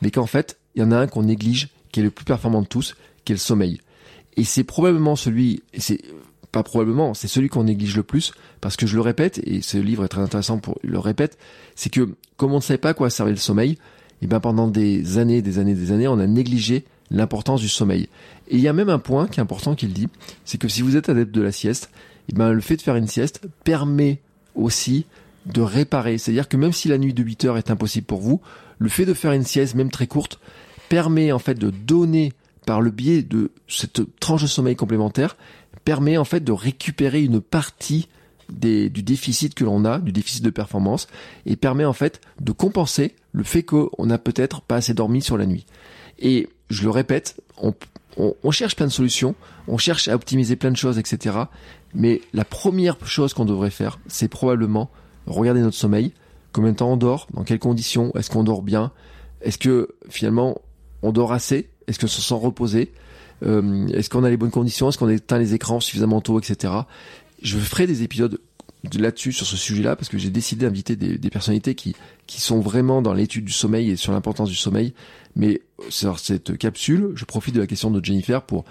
Mais 0.01 0.11
qu'en 0.11 0.25
fait, 0.25 0.57
il 0.75 0.81
y 0.81 0.85
en 0.85 0.91
a 0.91 0.97
un 0.97 1.07
qu'on 1.07 1.23
néglige, 1.23 1.69
qui 1.91 2.01
est 2.01 2.03
le 2.03 2.11
plus 2.11 2.25
performant 2.25 2.61
de 2.61 2.67
tous, 2.67 2.95
qui 3.23 3.31
est 3.31 3.35
le 3.35 3.39
sommeil. 3.39 3.79
Et 4.37 4.43
c'est 4.43 4.63
probablement 4.63 5.15
celui, 5.15 5.63
c'est 5.77 6.01
pas 6.51 6.63
probablement, 6.63 7.13
c'est 7.13 7.27
celui 7.27 7.49
qu'on 7.49 7.63
néglige 7.65 7.95
le 7.95 8.03
plus, 8.03 8.33
parce 8.61 8.75
que 8.75 8.87
je 8.87 8.95
le 8.95 9.01
répète, 9.01 9.39
et 9.43 9.61
ce 9.61 9.77
livre 9.77 10.05
est 10.05 10.09
très 10.09 10.21
intéressant 10.21 10.59
pour 10.59 10.79
le 10.81 10.99
répète, 10.99 11.37
c'est 11.75 11.91
que 11.91 12.09
comme 12.37 12.53
on 12.53 12.57
ne 12.57 12.61
savait 12.61 12.77
pas 12.77 12.89
à 12.89 12.93
quoi 12.93 13.09
servait 13.09 13.31
le 13.31 13.37
sommeil, 13.37 13.77
et 14.21 14.27
ben 14.27 14.39
pendant 14.39 14.67
des 14.67 15.17
années, 15.17 15.41
des 15.41 15.59
années, 15.59 15.75
des 15.75 15.91
années, 15.91 16.07
on 16.07 16.19
a 16.19 16.27
négligé 16.27 16.85
l'importance 17.11 17.61
du 17.61 17.69
sommeil. 17.69 18.09
Et 18.49 18.55
il 18.55 18.61
y 18.61 18.67
a 18.67 18.73
même 18.73 18.89
un 18.89 18.99
point 18.99 19.27
qui 19.27 19.39
est 19.39 19.43
important 19.43 19.75
qu'il 19.75 19.93
dit, 19.93 20.07
c'est 20.45 20.57
que 20.57 20.67
si 20.67 20.81
vous 20.81 20.95
êtes 20.95 21.09
adepte 21.09 21.33
de 21.33 21.41
la 21.41 21.51
sieste, 21.51 21.89
et 22.27 22.33
ben 22.33 22.51
le 22.51 22.61
fait 22.61 22.75
de 22.75 22.81
faire 22.81 22.95
une 22.95 23.07
sieste 23.07 23.41
permet 23.63 24.19
aussi 24.55 25.05
de 25.45 25.61
réparer. 25.61 26.17
C'est-à-dire 26.17 26.47
que 26.47 26.57
même 26.57 26.73
si 26.73 26.87
la 26.87 26.97
nuit 26.97 27.13
de 27.13 27.23
8 27.23 27.45
heures 27.45 27.57
est 27.57 27.71
impossible 27.71 28.05
pour 28.05 28.19
vous, 28.19 28.41
le 28.77 28.89
fait 28.89 29.05
de 29.05 29.13
faire 29.13 29.31
une 29.31 29.43
sieste, 29.43 29.75
même 29.75 29.91
très 29.91 30.07
courte, 30.07 30.39
permet 30.89 31.31
en 31.31 31.39
fait 31.39 31.55
de 31.55 31.69
donner 31.69 32.33
par 32.69 32.81
le 32.81 32.91
biais 32.91 33.23
de 33.23 33.49
cette 33.67 33.99
tranche 34.19 34.43
de 34.43 34.47
sommeil 34.47 34.75
complémentaire, 34.75 35.37
permet 35.85 36.17
en 36.17 36.23
fait 36.23 36.43
de 36.43 36.51
récupérer 36.51 37.23
une 37.23 37.41
partie 37.41 38.09
du 38.47 39.01
déficit 39.01 39.55
que 39.55 39.63
l'on 39.63 39.85
a, 39.85 39.97
du 39.97 40.11
déficit 40.11 40.43
de 40.43 40.51
performance, 40.51 41.07
et 41.47 41.55
permet 41.55 41.83
en 41.83 41.93
fait 41.93 42.21
de 42.39 42.51
compenser 42.51 43.15
le 43.31 43.41
fait 43.41 43.63
qu'on 43.63 44.05
n'a 44.05 44.19
peut-être 44.19 44.61
pas 44.61 44.75
assez 44.75 44.93
dormi 44.93 45.23
sur 45.23 45.35
la 45.35 45.47
nuit. 45.47 45.65
Et 46.19 46.47
je 46.69 46.83
le 46.83 46.91
répète, 46.91 47.41
on, 47.57 47.73
on, 48.17 48.51
cherche 48.51 48.75
plein 48.75 48.85
de 48.85 48.91
solutions, 48.91 49.33
on 49.67 49.79
cherche 49.79 50.07
à 50.07 50.13
optimiser 50.13 50.55
plein 50.55 50.69
de 50.69 50.77
choses, 50.77 50.99
etc. 50.99 51.37
Mais 51.95 52.21
la 52.33 52.45
première 52.45 53.03
chose 53.03 53.33
qu'on 53.33 53.45
devrait 53.45 53.71
faire, 53.71 53.97
c'est 54.05 54.27
probablement 54.27 54.91
regarder 55.25 55.61
notre 55.61 55.75
sommeil, 55.75 56.13
combien 56.53 56.73
de 56.73 56.77
temps 56.77 56.91
on 56.91 56.97
dort, 56.97 57.25
dans 57.33 57.43
quelles 57.43 57.57
conditions, 57.57 58.11
est-ce 58.13 58.29
qu'on 58.29 58.43
dort 58.43 58.61
bien, 58.61 58.91
est-ce 59.41 59.57
que 59.57 59.95
finalement 60.07 60.61
on 61.01 61.11
dort 61.11 61.31
assez, 61.31 61.69
est-ce 61.89 61.99
qu'on 61.99 62.07
se 62.07 62.21
sent 62.21 62.35
reposé, 62.35 62.91
euh, 63.43 63.87
est-ce 63.87 64.09
qu'on 64.09 64.23
a 64.23 64.29
les 64.29 64.37
bonnes 64.37 64.51
conditions, 64.51 64.89
est-ce 64.89 64.97
qu'on 64.97 65.09
éteint 65.09 65.39
les 65.39 65.53
écrans 65.53 65.79
suffisamment 65.79 66.21
tôt, 66.21 66.39
etc. 66.39 66.73
Je 67.41 67.57
ferai 67.57 67.87
des 67.87 68.03
épisodes 68.03 68.39
là-dessus 68.97 69.33
sur 69.33 69.45
ce 69.45 69.57
sujet-là 69.57 69.95
parce 69.95 70.07
que 70.07 70.17
j'ai 70.17 70.29
décidé 70.29 70.65
d'inviter 70.65 70.95
des, 70.95 71.17
des, 71.17 71.29
personnalités 71.29 71.75
qui 71.75 71.95
qui 72.27 72.39
sont 72.39 72.61
vraiment 72.61 73.01
dans 73.01 73.13
l'étude 73.13 73.43
du 73.43 73.51
sommeil 73.51 73.89
et 73.89 73.95
sur 73.97 74.13
l'importance 74.13 74.49
du 74.49 74.55
sommeil. 74.55 74.93
Mais 75.35 75.61
sur 75.89 76.19
cette 76.19 76.57
capsule, 76.57 77.11
je 77.15 77.25
profite 77.25 77.55
de 77.55 77.59
la 77.59 77.67
question 77.67 77.91
de 77.91 78.03
Jennifer 78.03 78.41
pour 78.41 78.65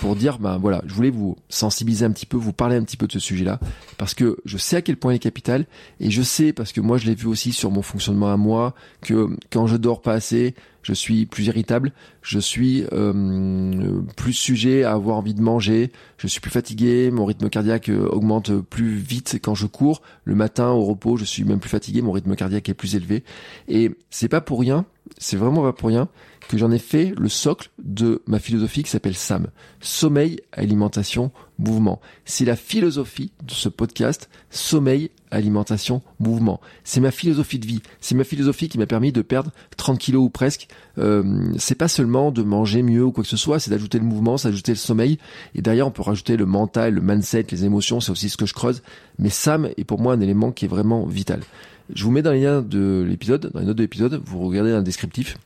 pour 0.00 0.16
dire 0.16 0.38
ben 0.38 0.58
voilà, 0.58 0.82
je 0.86 0.94
voulais 0.94 1.10
vous 1.10 1.36
sensibiliser 1.48 2.04
un 2.04 2.12
petit 2.12 2.26
peu, 2.26 2.36
vous 2.36 2.52
parler 2.52 2.76
un 2.76 2.84
petit 2.84 2.96
peu 2.96 3.06
de 3.06 3.12
ce 3.12 3.18
sujet-là 3.18 3.58
parce 3.98 4.14
que 4.14 4.36
je 4.44 4.58
sais 4.58 4.76
à 4.76 4.82
quel 4.82 4.96
point 4.96 5.12
il 5.12 5.16
est 5.16 5.20
capital 5.20 5.66
et 6.00 6.10
je 6.10 6.22
sais 6.22 6.52
parce 6.52 6.72
que 6.72 6.80
moi 6.80 6.98
je 6.98 7.06
l'ai 7.06 7.14
vu 7.14 7.26
aussi 7.26 7.52
sur 7.52 7.70
mon 7.70 7.82
fonctionnement 7.82 8.32
à 8.32 8.36
moi 8.36 8.74
que 9.02 9.28
quand 9.50 9.66
je 9.66 9.76
dors 9.76 10.00
pas 10.00 10.12
assez, 10.12 10.54
je 10.82 10.92
suis 10.92 11.26
plus 11.26 11.46
irritable, 11.46 11.92
je 12.22 12.38
suis 12.38 12.84
euh, 12.92 14.02
plus 14.16 14.34
sujet 14.34 14.84
à 14.84 14.92
avoir 14.92 15.16
envie 15.16 15.34
de 15.34 15.40
manger, 15.40 15.90
je 16.18 16.26
suis 16.26 16.40
plus 16.40 16.50
fatigué, 16.50 17.10
mon 17.10 17.24
rythme 17.24 17.48
cardiaque 17.48 17.88
euh, 17.88 18.06
augmente 18.08 18.52
plus 18.60 18.94
vite 18.94 19.40
quand 19.42 19.54
je 19.54 19.66
cours, 19.66 20.02
le 20.24 20.34
matin 20.34 20.70
au 20.70 20.84
repos, 20.84 21.16
je 21.16 21.24
suis 21.24 21.44
même 21.44 21.58
plus 21.58 21.70
fatigué, 21.70 22.02
mon 22.02 22.12
rythme 22.12 22.36
cardiaque 22.36 22.68
est 22.68 22.74
plus 22.74 22.94
élevé. 22.94 23.24
Et 23.66 23.92
c'est 24.10 24.28
pas 24.28 24.40
pour 24.42 24.60
rien, 24.60 24.84
c'est 25.18 25.36
vraiment 25.36 25.62
pas 25.62 25.72
pour 25.72 25.88
rien 25.88 26.08
que 26.48 26.58
j'en 26.58 26.70
ai 26.70 26.78
fait 26.78 27.14
le 27.16 27.28
socle 27.28 27.70
de 27.82 28.22
ma 28.26 28.38
philosophie 28.38 28.82
qui 28.82 28.90
s'appelle 28.90 29.14
SAM. 29.14 29.48
Sommeil, 29.80 30.40
alimentation, 30.52 31.30
mouvement. 31.58 32.00
C'est 32.24 32.44
la 32.44 32.56
philosophie 32.56 33.32
de 33.42 33.52
ce 33.52 33.68
podcast, 33.68 34.28
sommeil, 34.50 35.10
alimentation, 35.30 36.02
mouvement. 36.20 36.60
C'est 36.84 37.00
ma 37.00 37.10
philosophie 37.10 37.58
de 37.58 37.66
vie. 37.66 37.82
C'est 38.00 38.14
ma 38.14 38.24
philosophie 38.24 38.68
qui 38.68 38.78
m'a 38.78 38.86
permis 38.86 39.12
de 39.12 39.22
perdre 39.22 39.52
30 39.76 39.98
kilos 39.98 40.24
ou 40.24 40.30
presque. 40.30 40.68
Euh, 40.98 41.52
c'est 41.58 41.74
pas 41.74 41.88
seulement 41.88 42.30
de 42.30 42.42
manger 42.42 42.82
mieux 42.82 43.04
ou 43.04 43.12
quoi 43.12 43.24
que 43.24 43.30
ce 43.30 43.36
soit, 43.36 43.58
c'est 43.58 43.70
d'ajouter 43.70 43.98
le 43.98 44.04
mouvement, 44.04 44.36
c'est 44.36 44.48
d'ajouter 44.48 44.72
le 44.72 44.76
sommeil. 44.76 45.18
Et 45.54 45.62
derrière, 45.62 45.86
on 45.86 45.90
peut 45.90 46.02
rajouter 46.02 46.36
le 46.36 46.46
mental, 46.46 46.94
le 46.94 47.00
mindset, 47.00 47.46
les 47.50 47.64
émotions, 47.64 48.00
c'est 48.00 48.12
aussi 48.12 48.28
ce 48.28 48.36
que 48.36 48.46
je 48.46 48.54
creuse. 48.54 48.82
Mais 49.18 49.30
SAM 49.30 49.70
est 49.76 49.84
pour 49.84 50.00
moi 50.00 50.12
un 50.12 50.20
élément 50.20 50.52
qui 50.52 50.66
est 50.66 50.68
vraiment 50.68 51.06
vital. 51.06 51.40
Je 51.92 52.04
vous 52.04 52.10
mets 52.10 52.22
dans 52.22 52.32
les 52.32 52.40
liens 52.40 52.62
de 52.62 53.04
l'épisode, 53.06 53.50
dans 53.52 53.60
les 53.60 53.66
notes 53.66 53.76
de 53.76 53.82
l'épisode, 53.82 54.20
vous 54.24 54.40
regardez 54.40 54.70
dans 54.70 54.78
le 54.78 54.84
descriptif. 54.84 55.36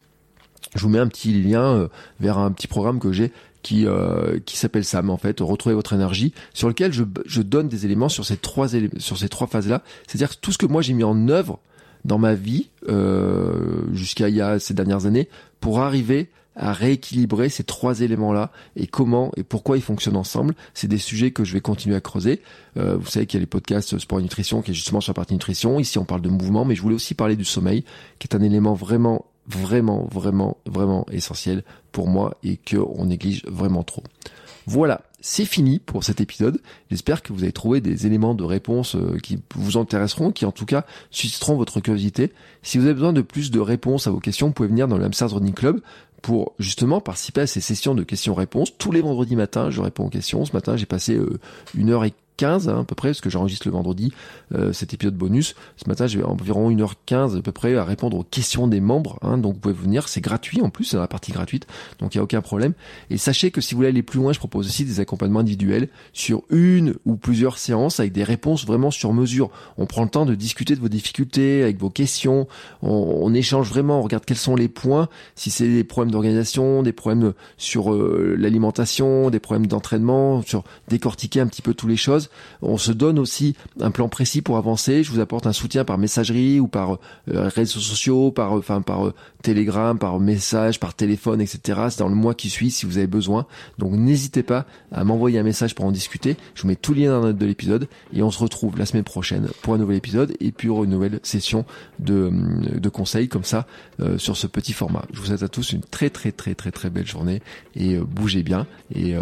Je 0.75 0.83
vous 0.83 0.89
mets 0.89 0.99
un 0.99 1.09
petit 1.09 1.33
lien 1.33 1.63
euh, 1.63 1.89
vers 2.21 2.39
un 2.39 2.53
petit 2.53 2.67
programme 2.67 3.01
que 3.01 3.13
j'ai 3.13 3.33
qui 3.63 3.87
euh, 3.87 4.39
qui 4.47 4.57
s'appelle 4.57 4.85
SAM 4.85 5.11
en 5.11 5.17
fait 5.17 5.41
retrouver 5.41 5.75
votre 5.75 5.93
énergie 5.93 6.33
sur 6.55 6.69
lequel 6.69 6.93
je, 6.93 7.03
je 7.27 7.43
donne 7.43 7.69
des 7.69 7.87
éléments 7.87 8.09
sur 8.09 8.25
ces 8.25 8.37
trois 8.37 8.69
sur 8.99 9.19
ces 9.19 9.29
trois 9.29 9.49
phases 9.49 9.69
là 9.69 9.83
c'est-à-dire 10.07 10.37
tout 10.37 10.53
ce 10.53 10.59
que 10.59 10.67
moi 10.67 10.81
j'ai 10.81 10.93
mis 10.93 11.03
en 11.03 11.29
œuvre 11.29 11.59
dans 12.05 12.19
ma 12.19 12.35
vie 12.35 12.69
euh, 12.89 13.83
jusqu'à 13.93 14.29
il 14.29 14.37
y 14.37 14.41
a 14.41 14.61
ces 14.61 14.75
dernières 14.75 15.07
années 15.07 15.29
pour 15.61 15.81
arriver 15.81 16.31
à 16.59 16.73
rééquilibrer 16.73 17.49
ces 17.49 17.65
trois 17.65 18.01
éléments-là 18.01 18.51
et 18.77 18.87
comment 18.87 19.33
et 19.37 19.45
pourquoi 19.45 19.77
ils 19.77 19.83
fonctionnent 19.83 20.17
ensemble. 20.17 20.55
C'est 20.75 20.89
des 20.89 20.99
sujets 20.99 21.31
que 21.31 21.45
je 21.45 21.53
vais 21.53 21.61
continuer 21.61 21.97
à 21.97 22.01
creuser. 22.01 22.43
Euh, 22.77 22.97
vous 22.97 23.07
savez 23.07 23.27
qu'il 23.27 23.39
y 23.39 23.41
a 23.41 23.43
les 23.43 23.47
podcasts 23.47 23.99
Sport 23.99 24.19
et 24.19 24.23
Nutrition 24.23 24.61
qui 24.63 24.73
est 24.73 24.75
justement 24.75 25.01
sur 25.01 25.13
la 25.13 25.15
partie 25.15 25.35
nutrition. 25.35 25.79
Ici, 25.79 25.99
on 25.99 26.05
parle 26.05 26.23
de 26.23 26.29
mouvement, 26.29 26.65
mais 26.65 26.75
je 26.75 26.83
voulais 26.83 26.97
aussi 26.97 27.15
parler 27.15 27.37
du 27.37 27.45
sommeil, 27.45 27.85
qui 28.19 28.27
est 28.27 28.37
un 28.37 28.43
élément 28.43 28.75
vraiment 28.75 29.25
vraiment, 29.49 30.07
vraiment, 30.13 30.59
vraiment 30.67 31.07
essentiel 31.11 31.65
pour 31.91 32.07
moi 32.07 32.37
et 32.43 32.59
qu'on 32.59 33.07
néglige 33.07 33.45
vraiment 33.47 33.83
trop. 33.83 34.03
Voilà, 34.67 35.01
c'est 35.23 35.47
fini 35.47 35.79
pour 35.79 36.05
cet 36.05 36.21
épisode. 36.21 36.61
J'espère 36.91 37.23
que 37.23 37.33
vous 37.33 37.43
avez 37.43 37.53
trouvé 37.53 37.81
des 37.81 38.07
éléments 38.07 38.35
de 38.35 38.45
réponse 38.45 38.97
euh, 38.97 39.17
qui 39.23 39.39
vous 39.55 39.79
intéresseront, 39.79 40.31
qui 40.31 40.45
en 40.45 40.53
tout 40.53 40.67
cas 40.67 40.85
susciteront 41.11 41.57
votre 41.57 41.81
curiosité. 41.81 42.33
Si 42.63 42.77
vous 42.77 42.85
avez 42.85 42.93
besoin 42.93 43.15
de 43.15 43.23
plus 43.23 43.51
de 43.51 43.61
réponses 43.61 44.07
à 44.07 44.11
vos 44.11 44.21
questions, 44.21 44.49
vous 44.49 44.53
pouvez 44.53 44.69
venir 44.69 44.87
dans 44.87 44.99
le 44.99 45.07
Hamsters 45.07 45.31
Running 45.31 45.55
Club 45.55 45.81
pour 46.23 46.53
justement 46.59 47.01
participer 47.01 47.43
à 47.43 47.47
ces 47.47 47.61
sessions 47.61 47.95
de 47.95 48.03
questions-réponses. 48.03 48.77
Tous 48.77 48.93
les 48.93 49.01
vendredis 49.01 49.37
matins, 49.37 49.71
je 49.71 49.81
réponds 49.81 50.07
aux 50.07 50.11
questions. 50.11 50.45
Ce 50.45 50.53
matin, 50.53 50.77
j'ai 50.77 50.87
passé 50.87 51.15
euh, 51.15 51.39
une 51.75 51.91
heure 51.91 52.05
et 52.05 52.13
15 52.39 52.69
hein, 52.69 52.81
à 52.81 52.85
peu 52.85 52.95
près, 52.95 53.09
parce 53.09 53.21
que 53.21 53.29
j'enregistre 53.29 53.69
le 53.69 53.73
vendredi 53.73 54.13
euh, 54.55 54.73
cet 54.73 54.95
épisode 54.95 55.15
bonus. 55.15 55.55
Ce 55.77 55.89
matin, 55.89 56.07
j'ai 56.07 56.23
environ 56.23 56.71
1h15 56.71 57.37
à 57.37 57.43
peu 57.43 57.53
près 57.53 57.77
à 57.77 57.85
répondre 57.85 58.17
aux 58.17 58.23
questions 58.23 58.67
des 58.67 58.81
membres. 58.81 59.19
Hein, 59.21 59.37
donc 59.37 59.55
vous 59.55 59.61
pouvez 59.61 59.75
venir, 59.75 60.09
c'est 60.09 60.23
gratuit 60.23 60.63
en 60.63 60.71
plus, 60.71 60.85
c'est 60.85 60.97
dans 60.97 61.03
la 61.03 61.09
partie 61.09 61.33
gratuite, 61.33 61.67
donc 61.99 62.15
il 62.15 62.19
n'y 62.19 62.21
a 62.21 62.25
aucun 62.25 62.41
problème. 62.41 62.73
Et 63.11 63.19
sachez 63.19 63.51
que 63.51 63.61
si 63.61 63.75
vous 63.75 63.79
voulez 63.79 63.89
aller 63.89 64.03
plus 64.03 64.21
loin, 64.21 64.33
je 64.33 64.39
propose 64.39 64.67
aussi 64.67 64.85
des 64.85 65.01
accompagnements 65.01 65.41
individuels 65.41 65.89
sur 66.13 66.43
une 66.51 66.95
ou 67.05 67.17
plusieurs 67.17 67.59
séances 67.59 68.01
avec 68.01 68.13
des 68.13 68.25
réponses 68.25 68.65
vraiment 68.65 68.91
sur 68.91 69.13
mesure. 69.13 69.51
On 69.77 69.87
prend 69.87 70.05
le 70.05 70.11
temps 70.11 70.25
de 70.25 70.35
discuter 70.35 70.75
de 70.77 70.81
vos 70.81 70.89
difficultés, 70.89 71.63
avec 71.63 71.79
vos 71.79 71.91
questions, 71.91 72.47
on, 72.83 73.19
on 73.21 73.35
échange 73.35 73.69
vraiment, 73.69 73.99
on 73.99 74.03
regarde 74.03 74.25
quels 74.25 74.37
sont 74.37 74.55
les 74.55 74.69
points, 74.69 75.09
si 75.35 75.51
c'est 75.51 75.69
des 75.69 75.85
problèmes 75.85 76.13
d'organisation, 76.13 76.83
des 76.83 76.93
problèmes 76.93 77.33
sur 77.57 77.93
euh, 77.93 78.37
l'alimentation, 78.39 79.31
des 79.31 79.41
problèmes 79.41 79.67
d'entraînement, 79.67 80.43
sur 80.43 80.63
décortiquer 80.89 81.41
un 81.41 81.47
petit 81.49 81.63
peu 81.63 81.75
toutes 81.75 81.91
les 81.91 81.97
choses 81.97 82.28
on 82.63 82.77
se 82.79 82.93
donne 82.93 83.19
aussi 83.19 83.55
un 83.81 83.91
plan 83.91 84.09
précis 84.09 84.43
pour 84.43 84.57
avancer. 84.57 85.03
Je 85.03 85.11
vous 85.11 85.21
apporte 85.21 85.47
un 85.47 85.53
soutien 85.53 85.85
par 85.85 85.99
messagerie 85.99 86.61
ou 86.61 86.69
par 86.69 86.99
euh, 87.29 87.49
réseaux 87.49 87.81
sociaux, 87.81 88.31
par 88.31 88.55
euh, 88.55 88.59
enfin 88.59 88.83
par 88.83 89.07
euh, 89.07 89.95
par 89.99 90.21
message, 90.21 90.81
par 90.81 90.95
téléphone, 90.95 91.41
etc. 91.41 91.81
C'est 91.91 92.01
dans 92.01 92.09
le 92.09 92.15
mois 92.15 92.35
qui 92.35 92.51
suit 92.51 92.71
si 92.71 92.87
vous 92.87 92.99
avez 92.99 93.07
besoin. 93.07 93.47
Donc 93.79 93.93
n'hésitez 93.93 94.43
pas 94.43 94.67
à 94.93 95.05
m'envoyer 95.05 95.39
un 95.39 95.43
message 95.43 95.75
pour 95.75 95.85
en 95.85 95.93
discuter. 95.93 96.37
Je 96.55 96.63
vous 96.63 96.69
mets 96.69 96.77
tout 96.77 96.95
le 96.95 97.01
lien 97.01 97.11
dans 97.11 97.21
la 97.21 97.27
note 97.29 97.39
de 97.39 97.47
l'épisode 97.47 97.89
et 98.13 98.23
on 98.23 98.31
se 98.31 98.39
retrouve 98.39 98.79
la 98.79 98.87
semaine 98.87 99.05
prochaine 99.05 99.49
pour 99.63 99.75
un 99.75 99.79
nouvel 99.79 99.97
épisode 99.97 100.35
et 100.41 100.53
pour 100.53 100.85
une 100.85 100.91
nouvelle 100.91 101.21
session 101.23 101.65
de, 101.99 102.31
de 102.79 102.89
conseils 102.89 103.29
comme 103.29 103.45
ça 103.45 103.67
sur 104.17 104.37
ce 104.37 104.47
petit 104.47 104.73
format. 104.73 105.05
Je 105.13 105.21
vous 105.21 105.27
souhaite 105.27 105.43
à 105.43 105.49
tous 105.49 105.73
une 105.73 105.81
très 105.81 106.11
très 106.11 106.33
très 106.33 106.55
très 106.55 106.71
très 106.71 106.91
belle 106.91 107.07
journée 107.07 107.41
et 107.75 107.97
bougez 107.97 108.43
bien 108.43 108.67
et 108.95 109.15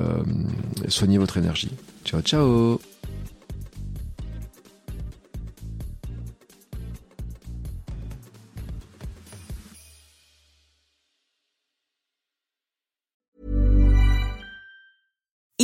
soignez 0.89 1.19
votre 1.19 1.37
énergie. 1.37 1.71
Ciao 2.05 2.21
ciao 2.21 2.96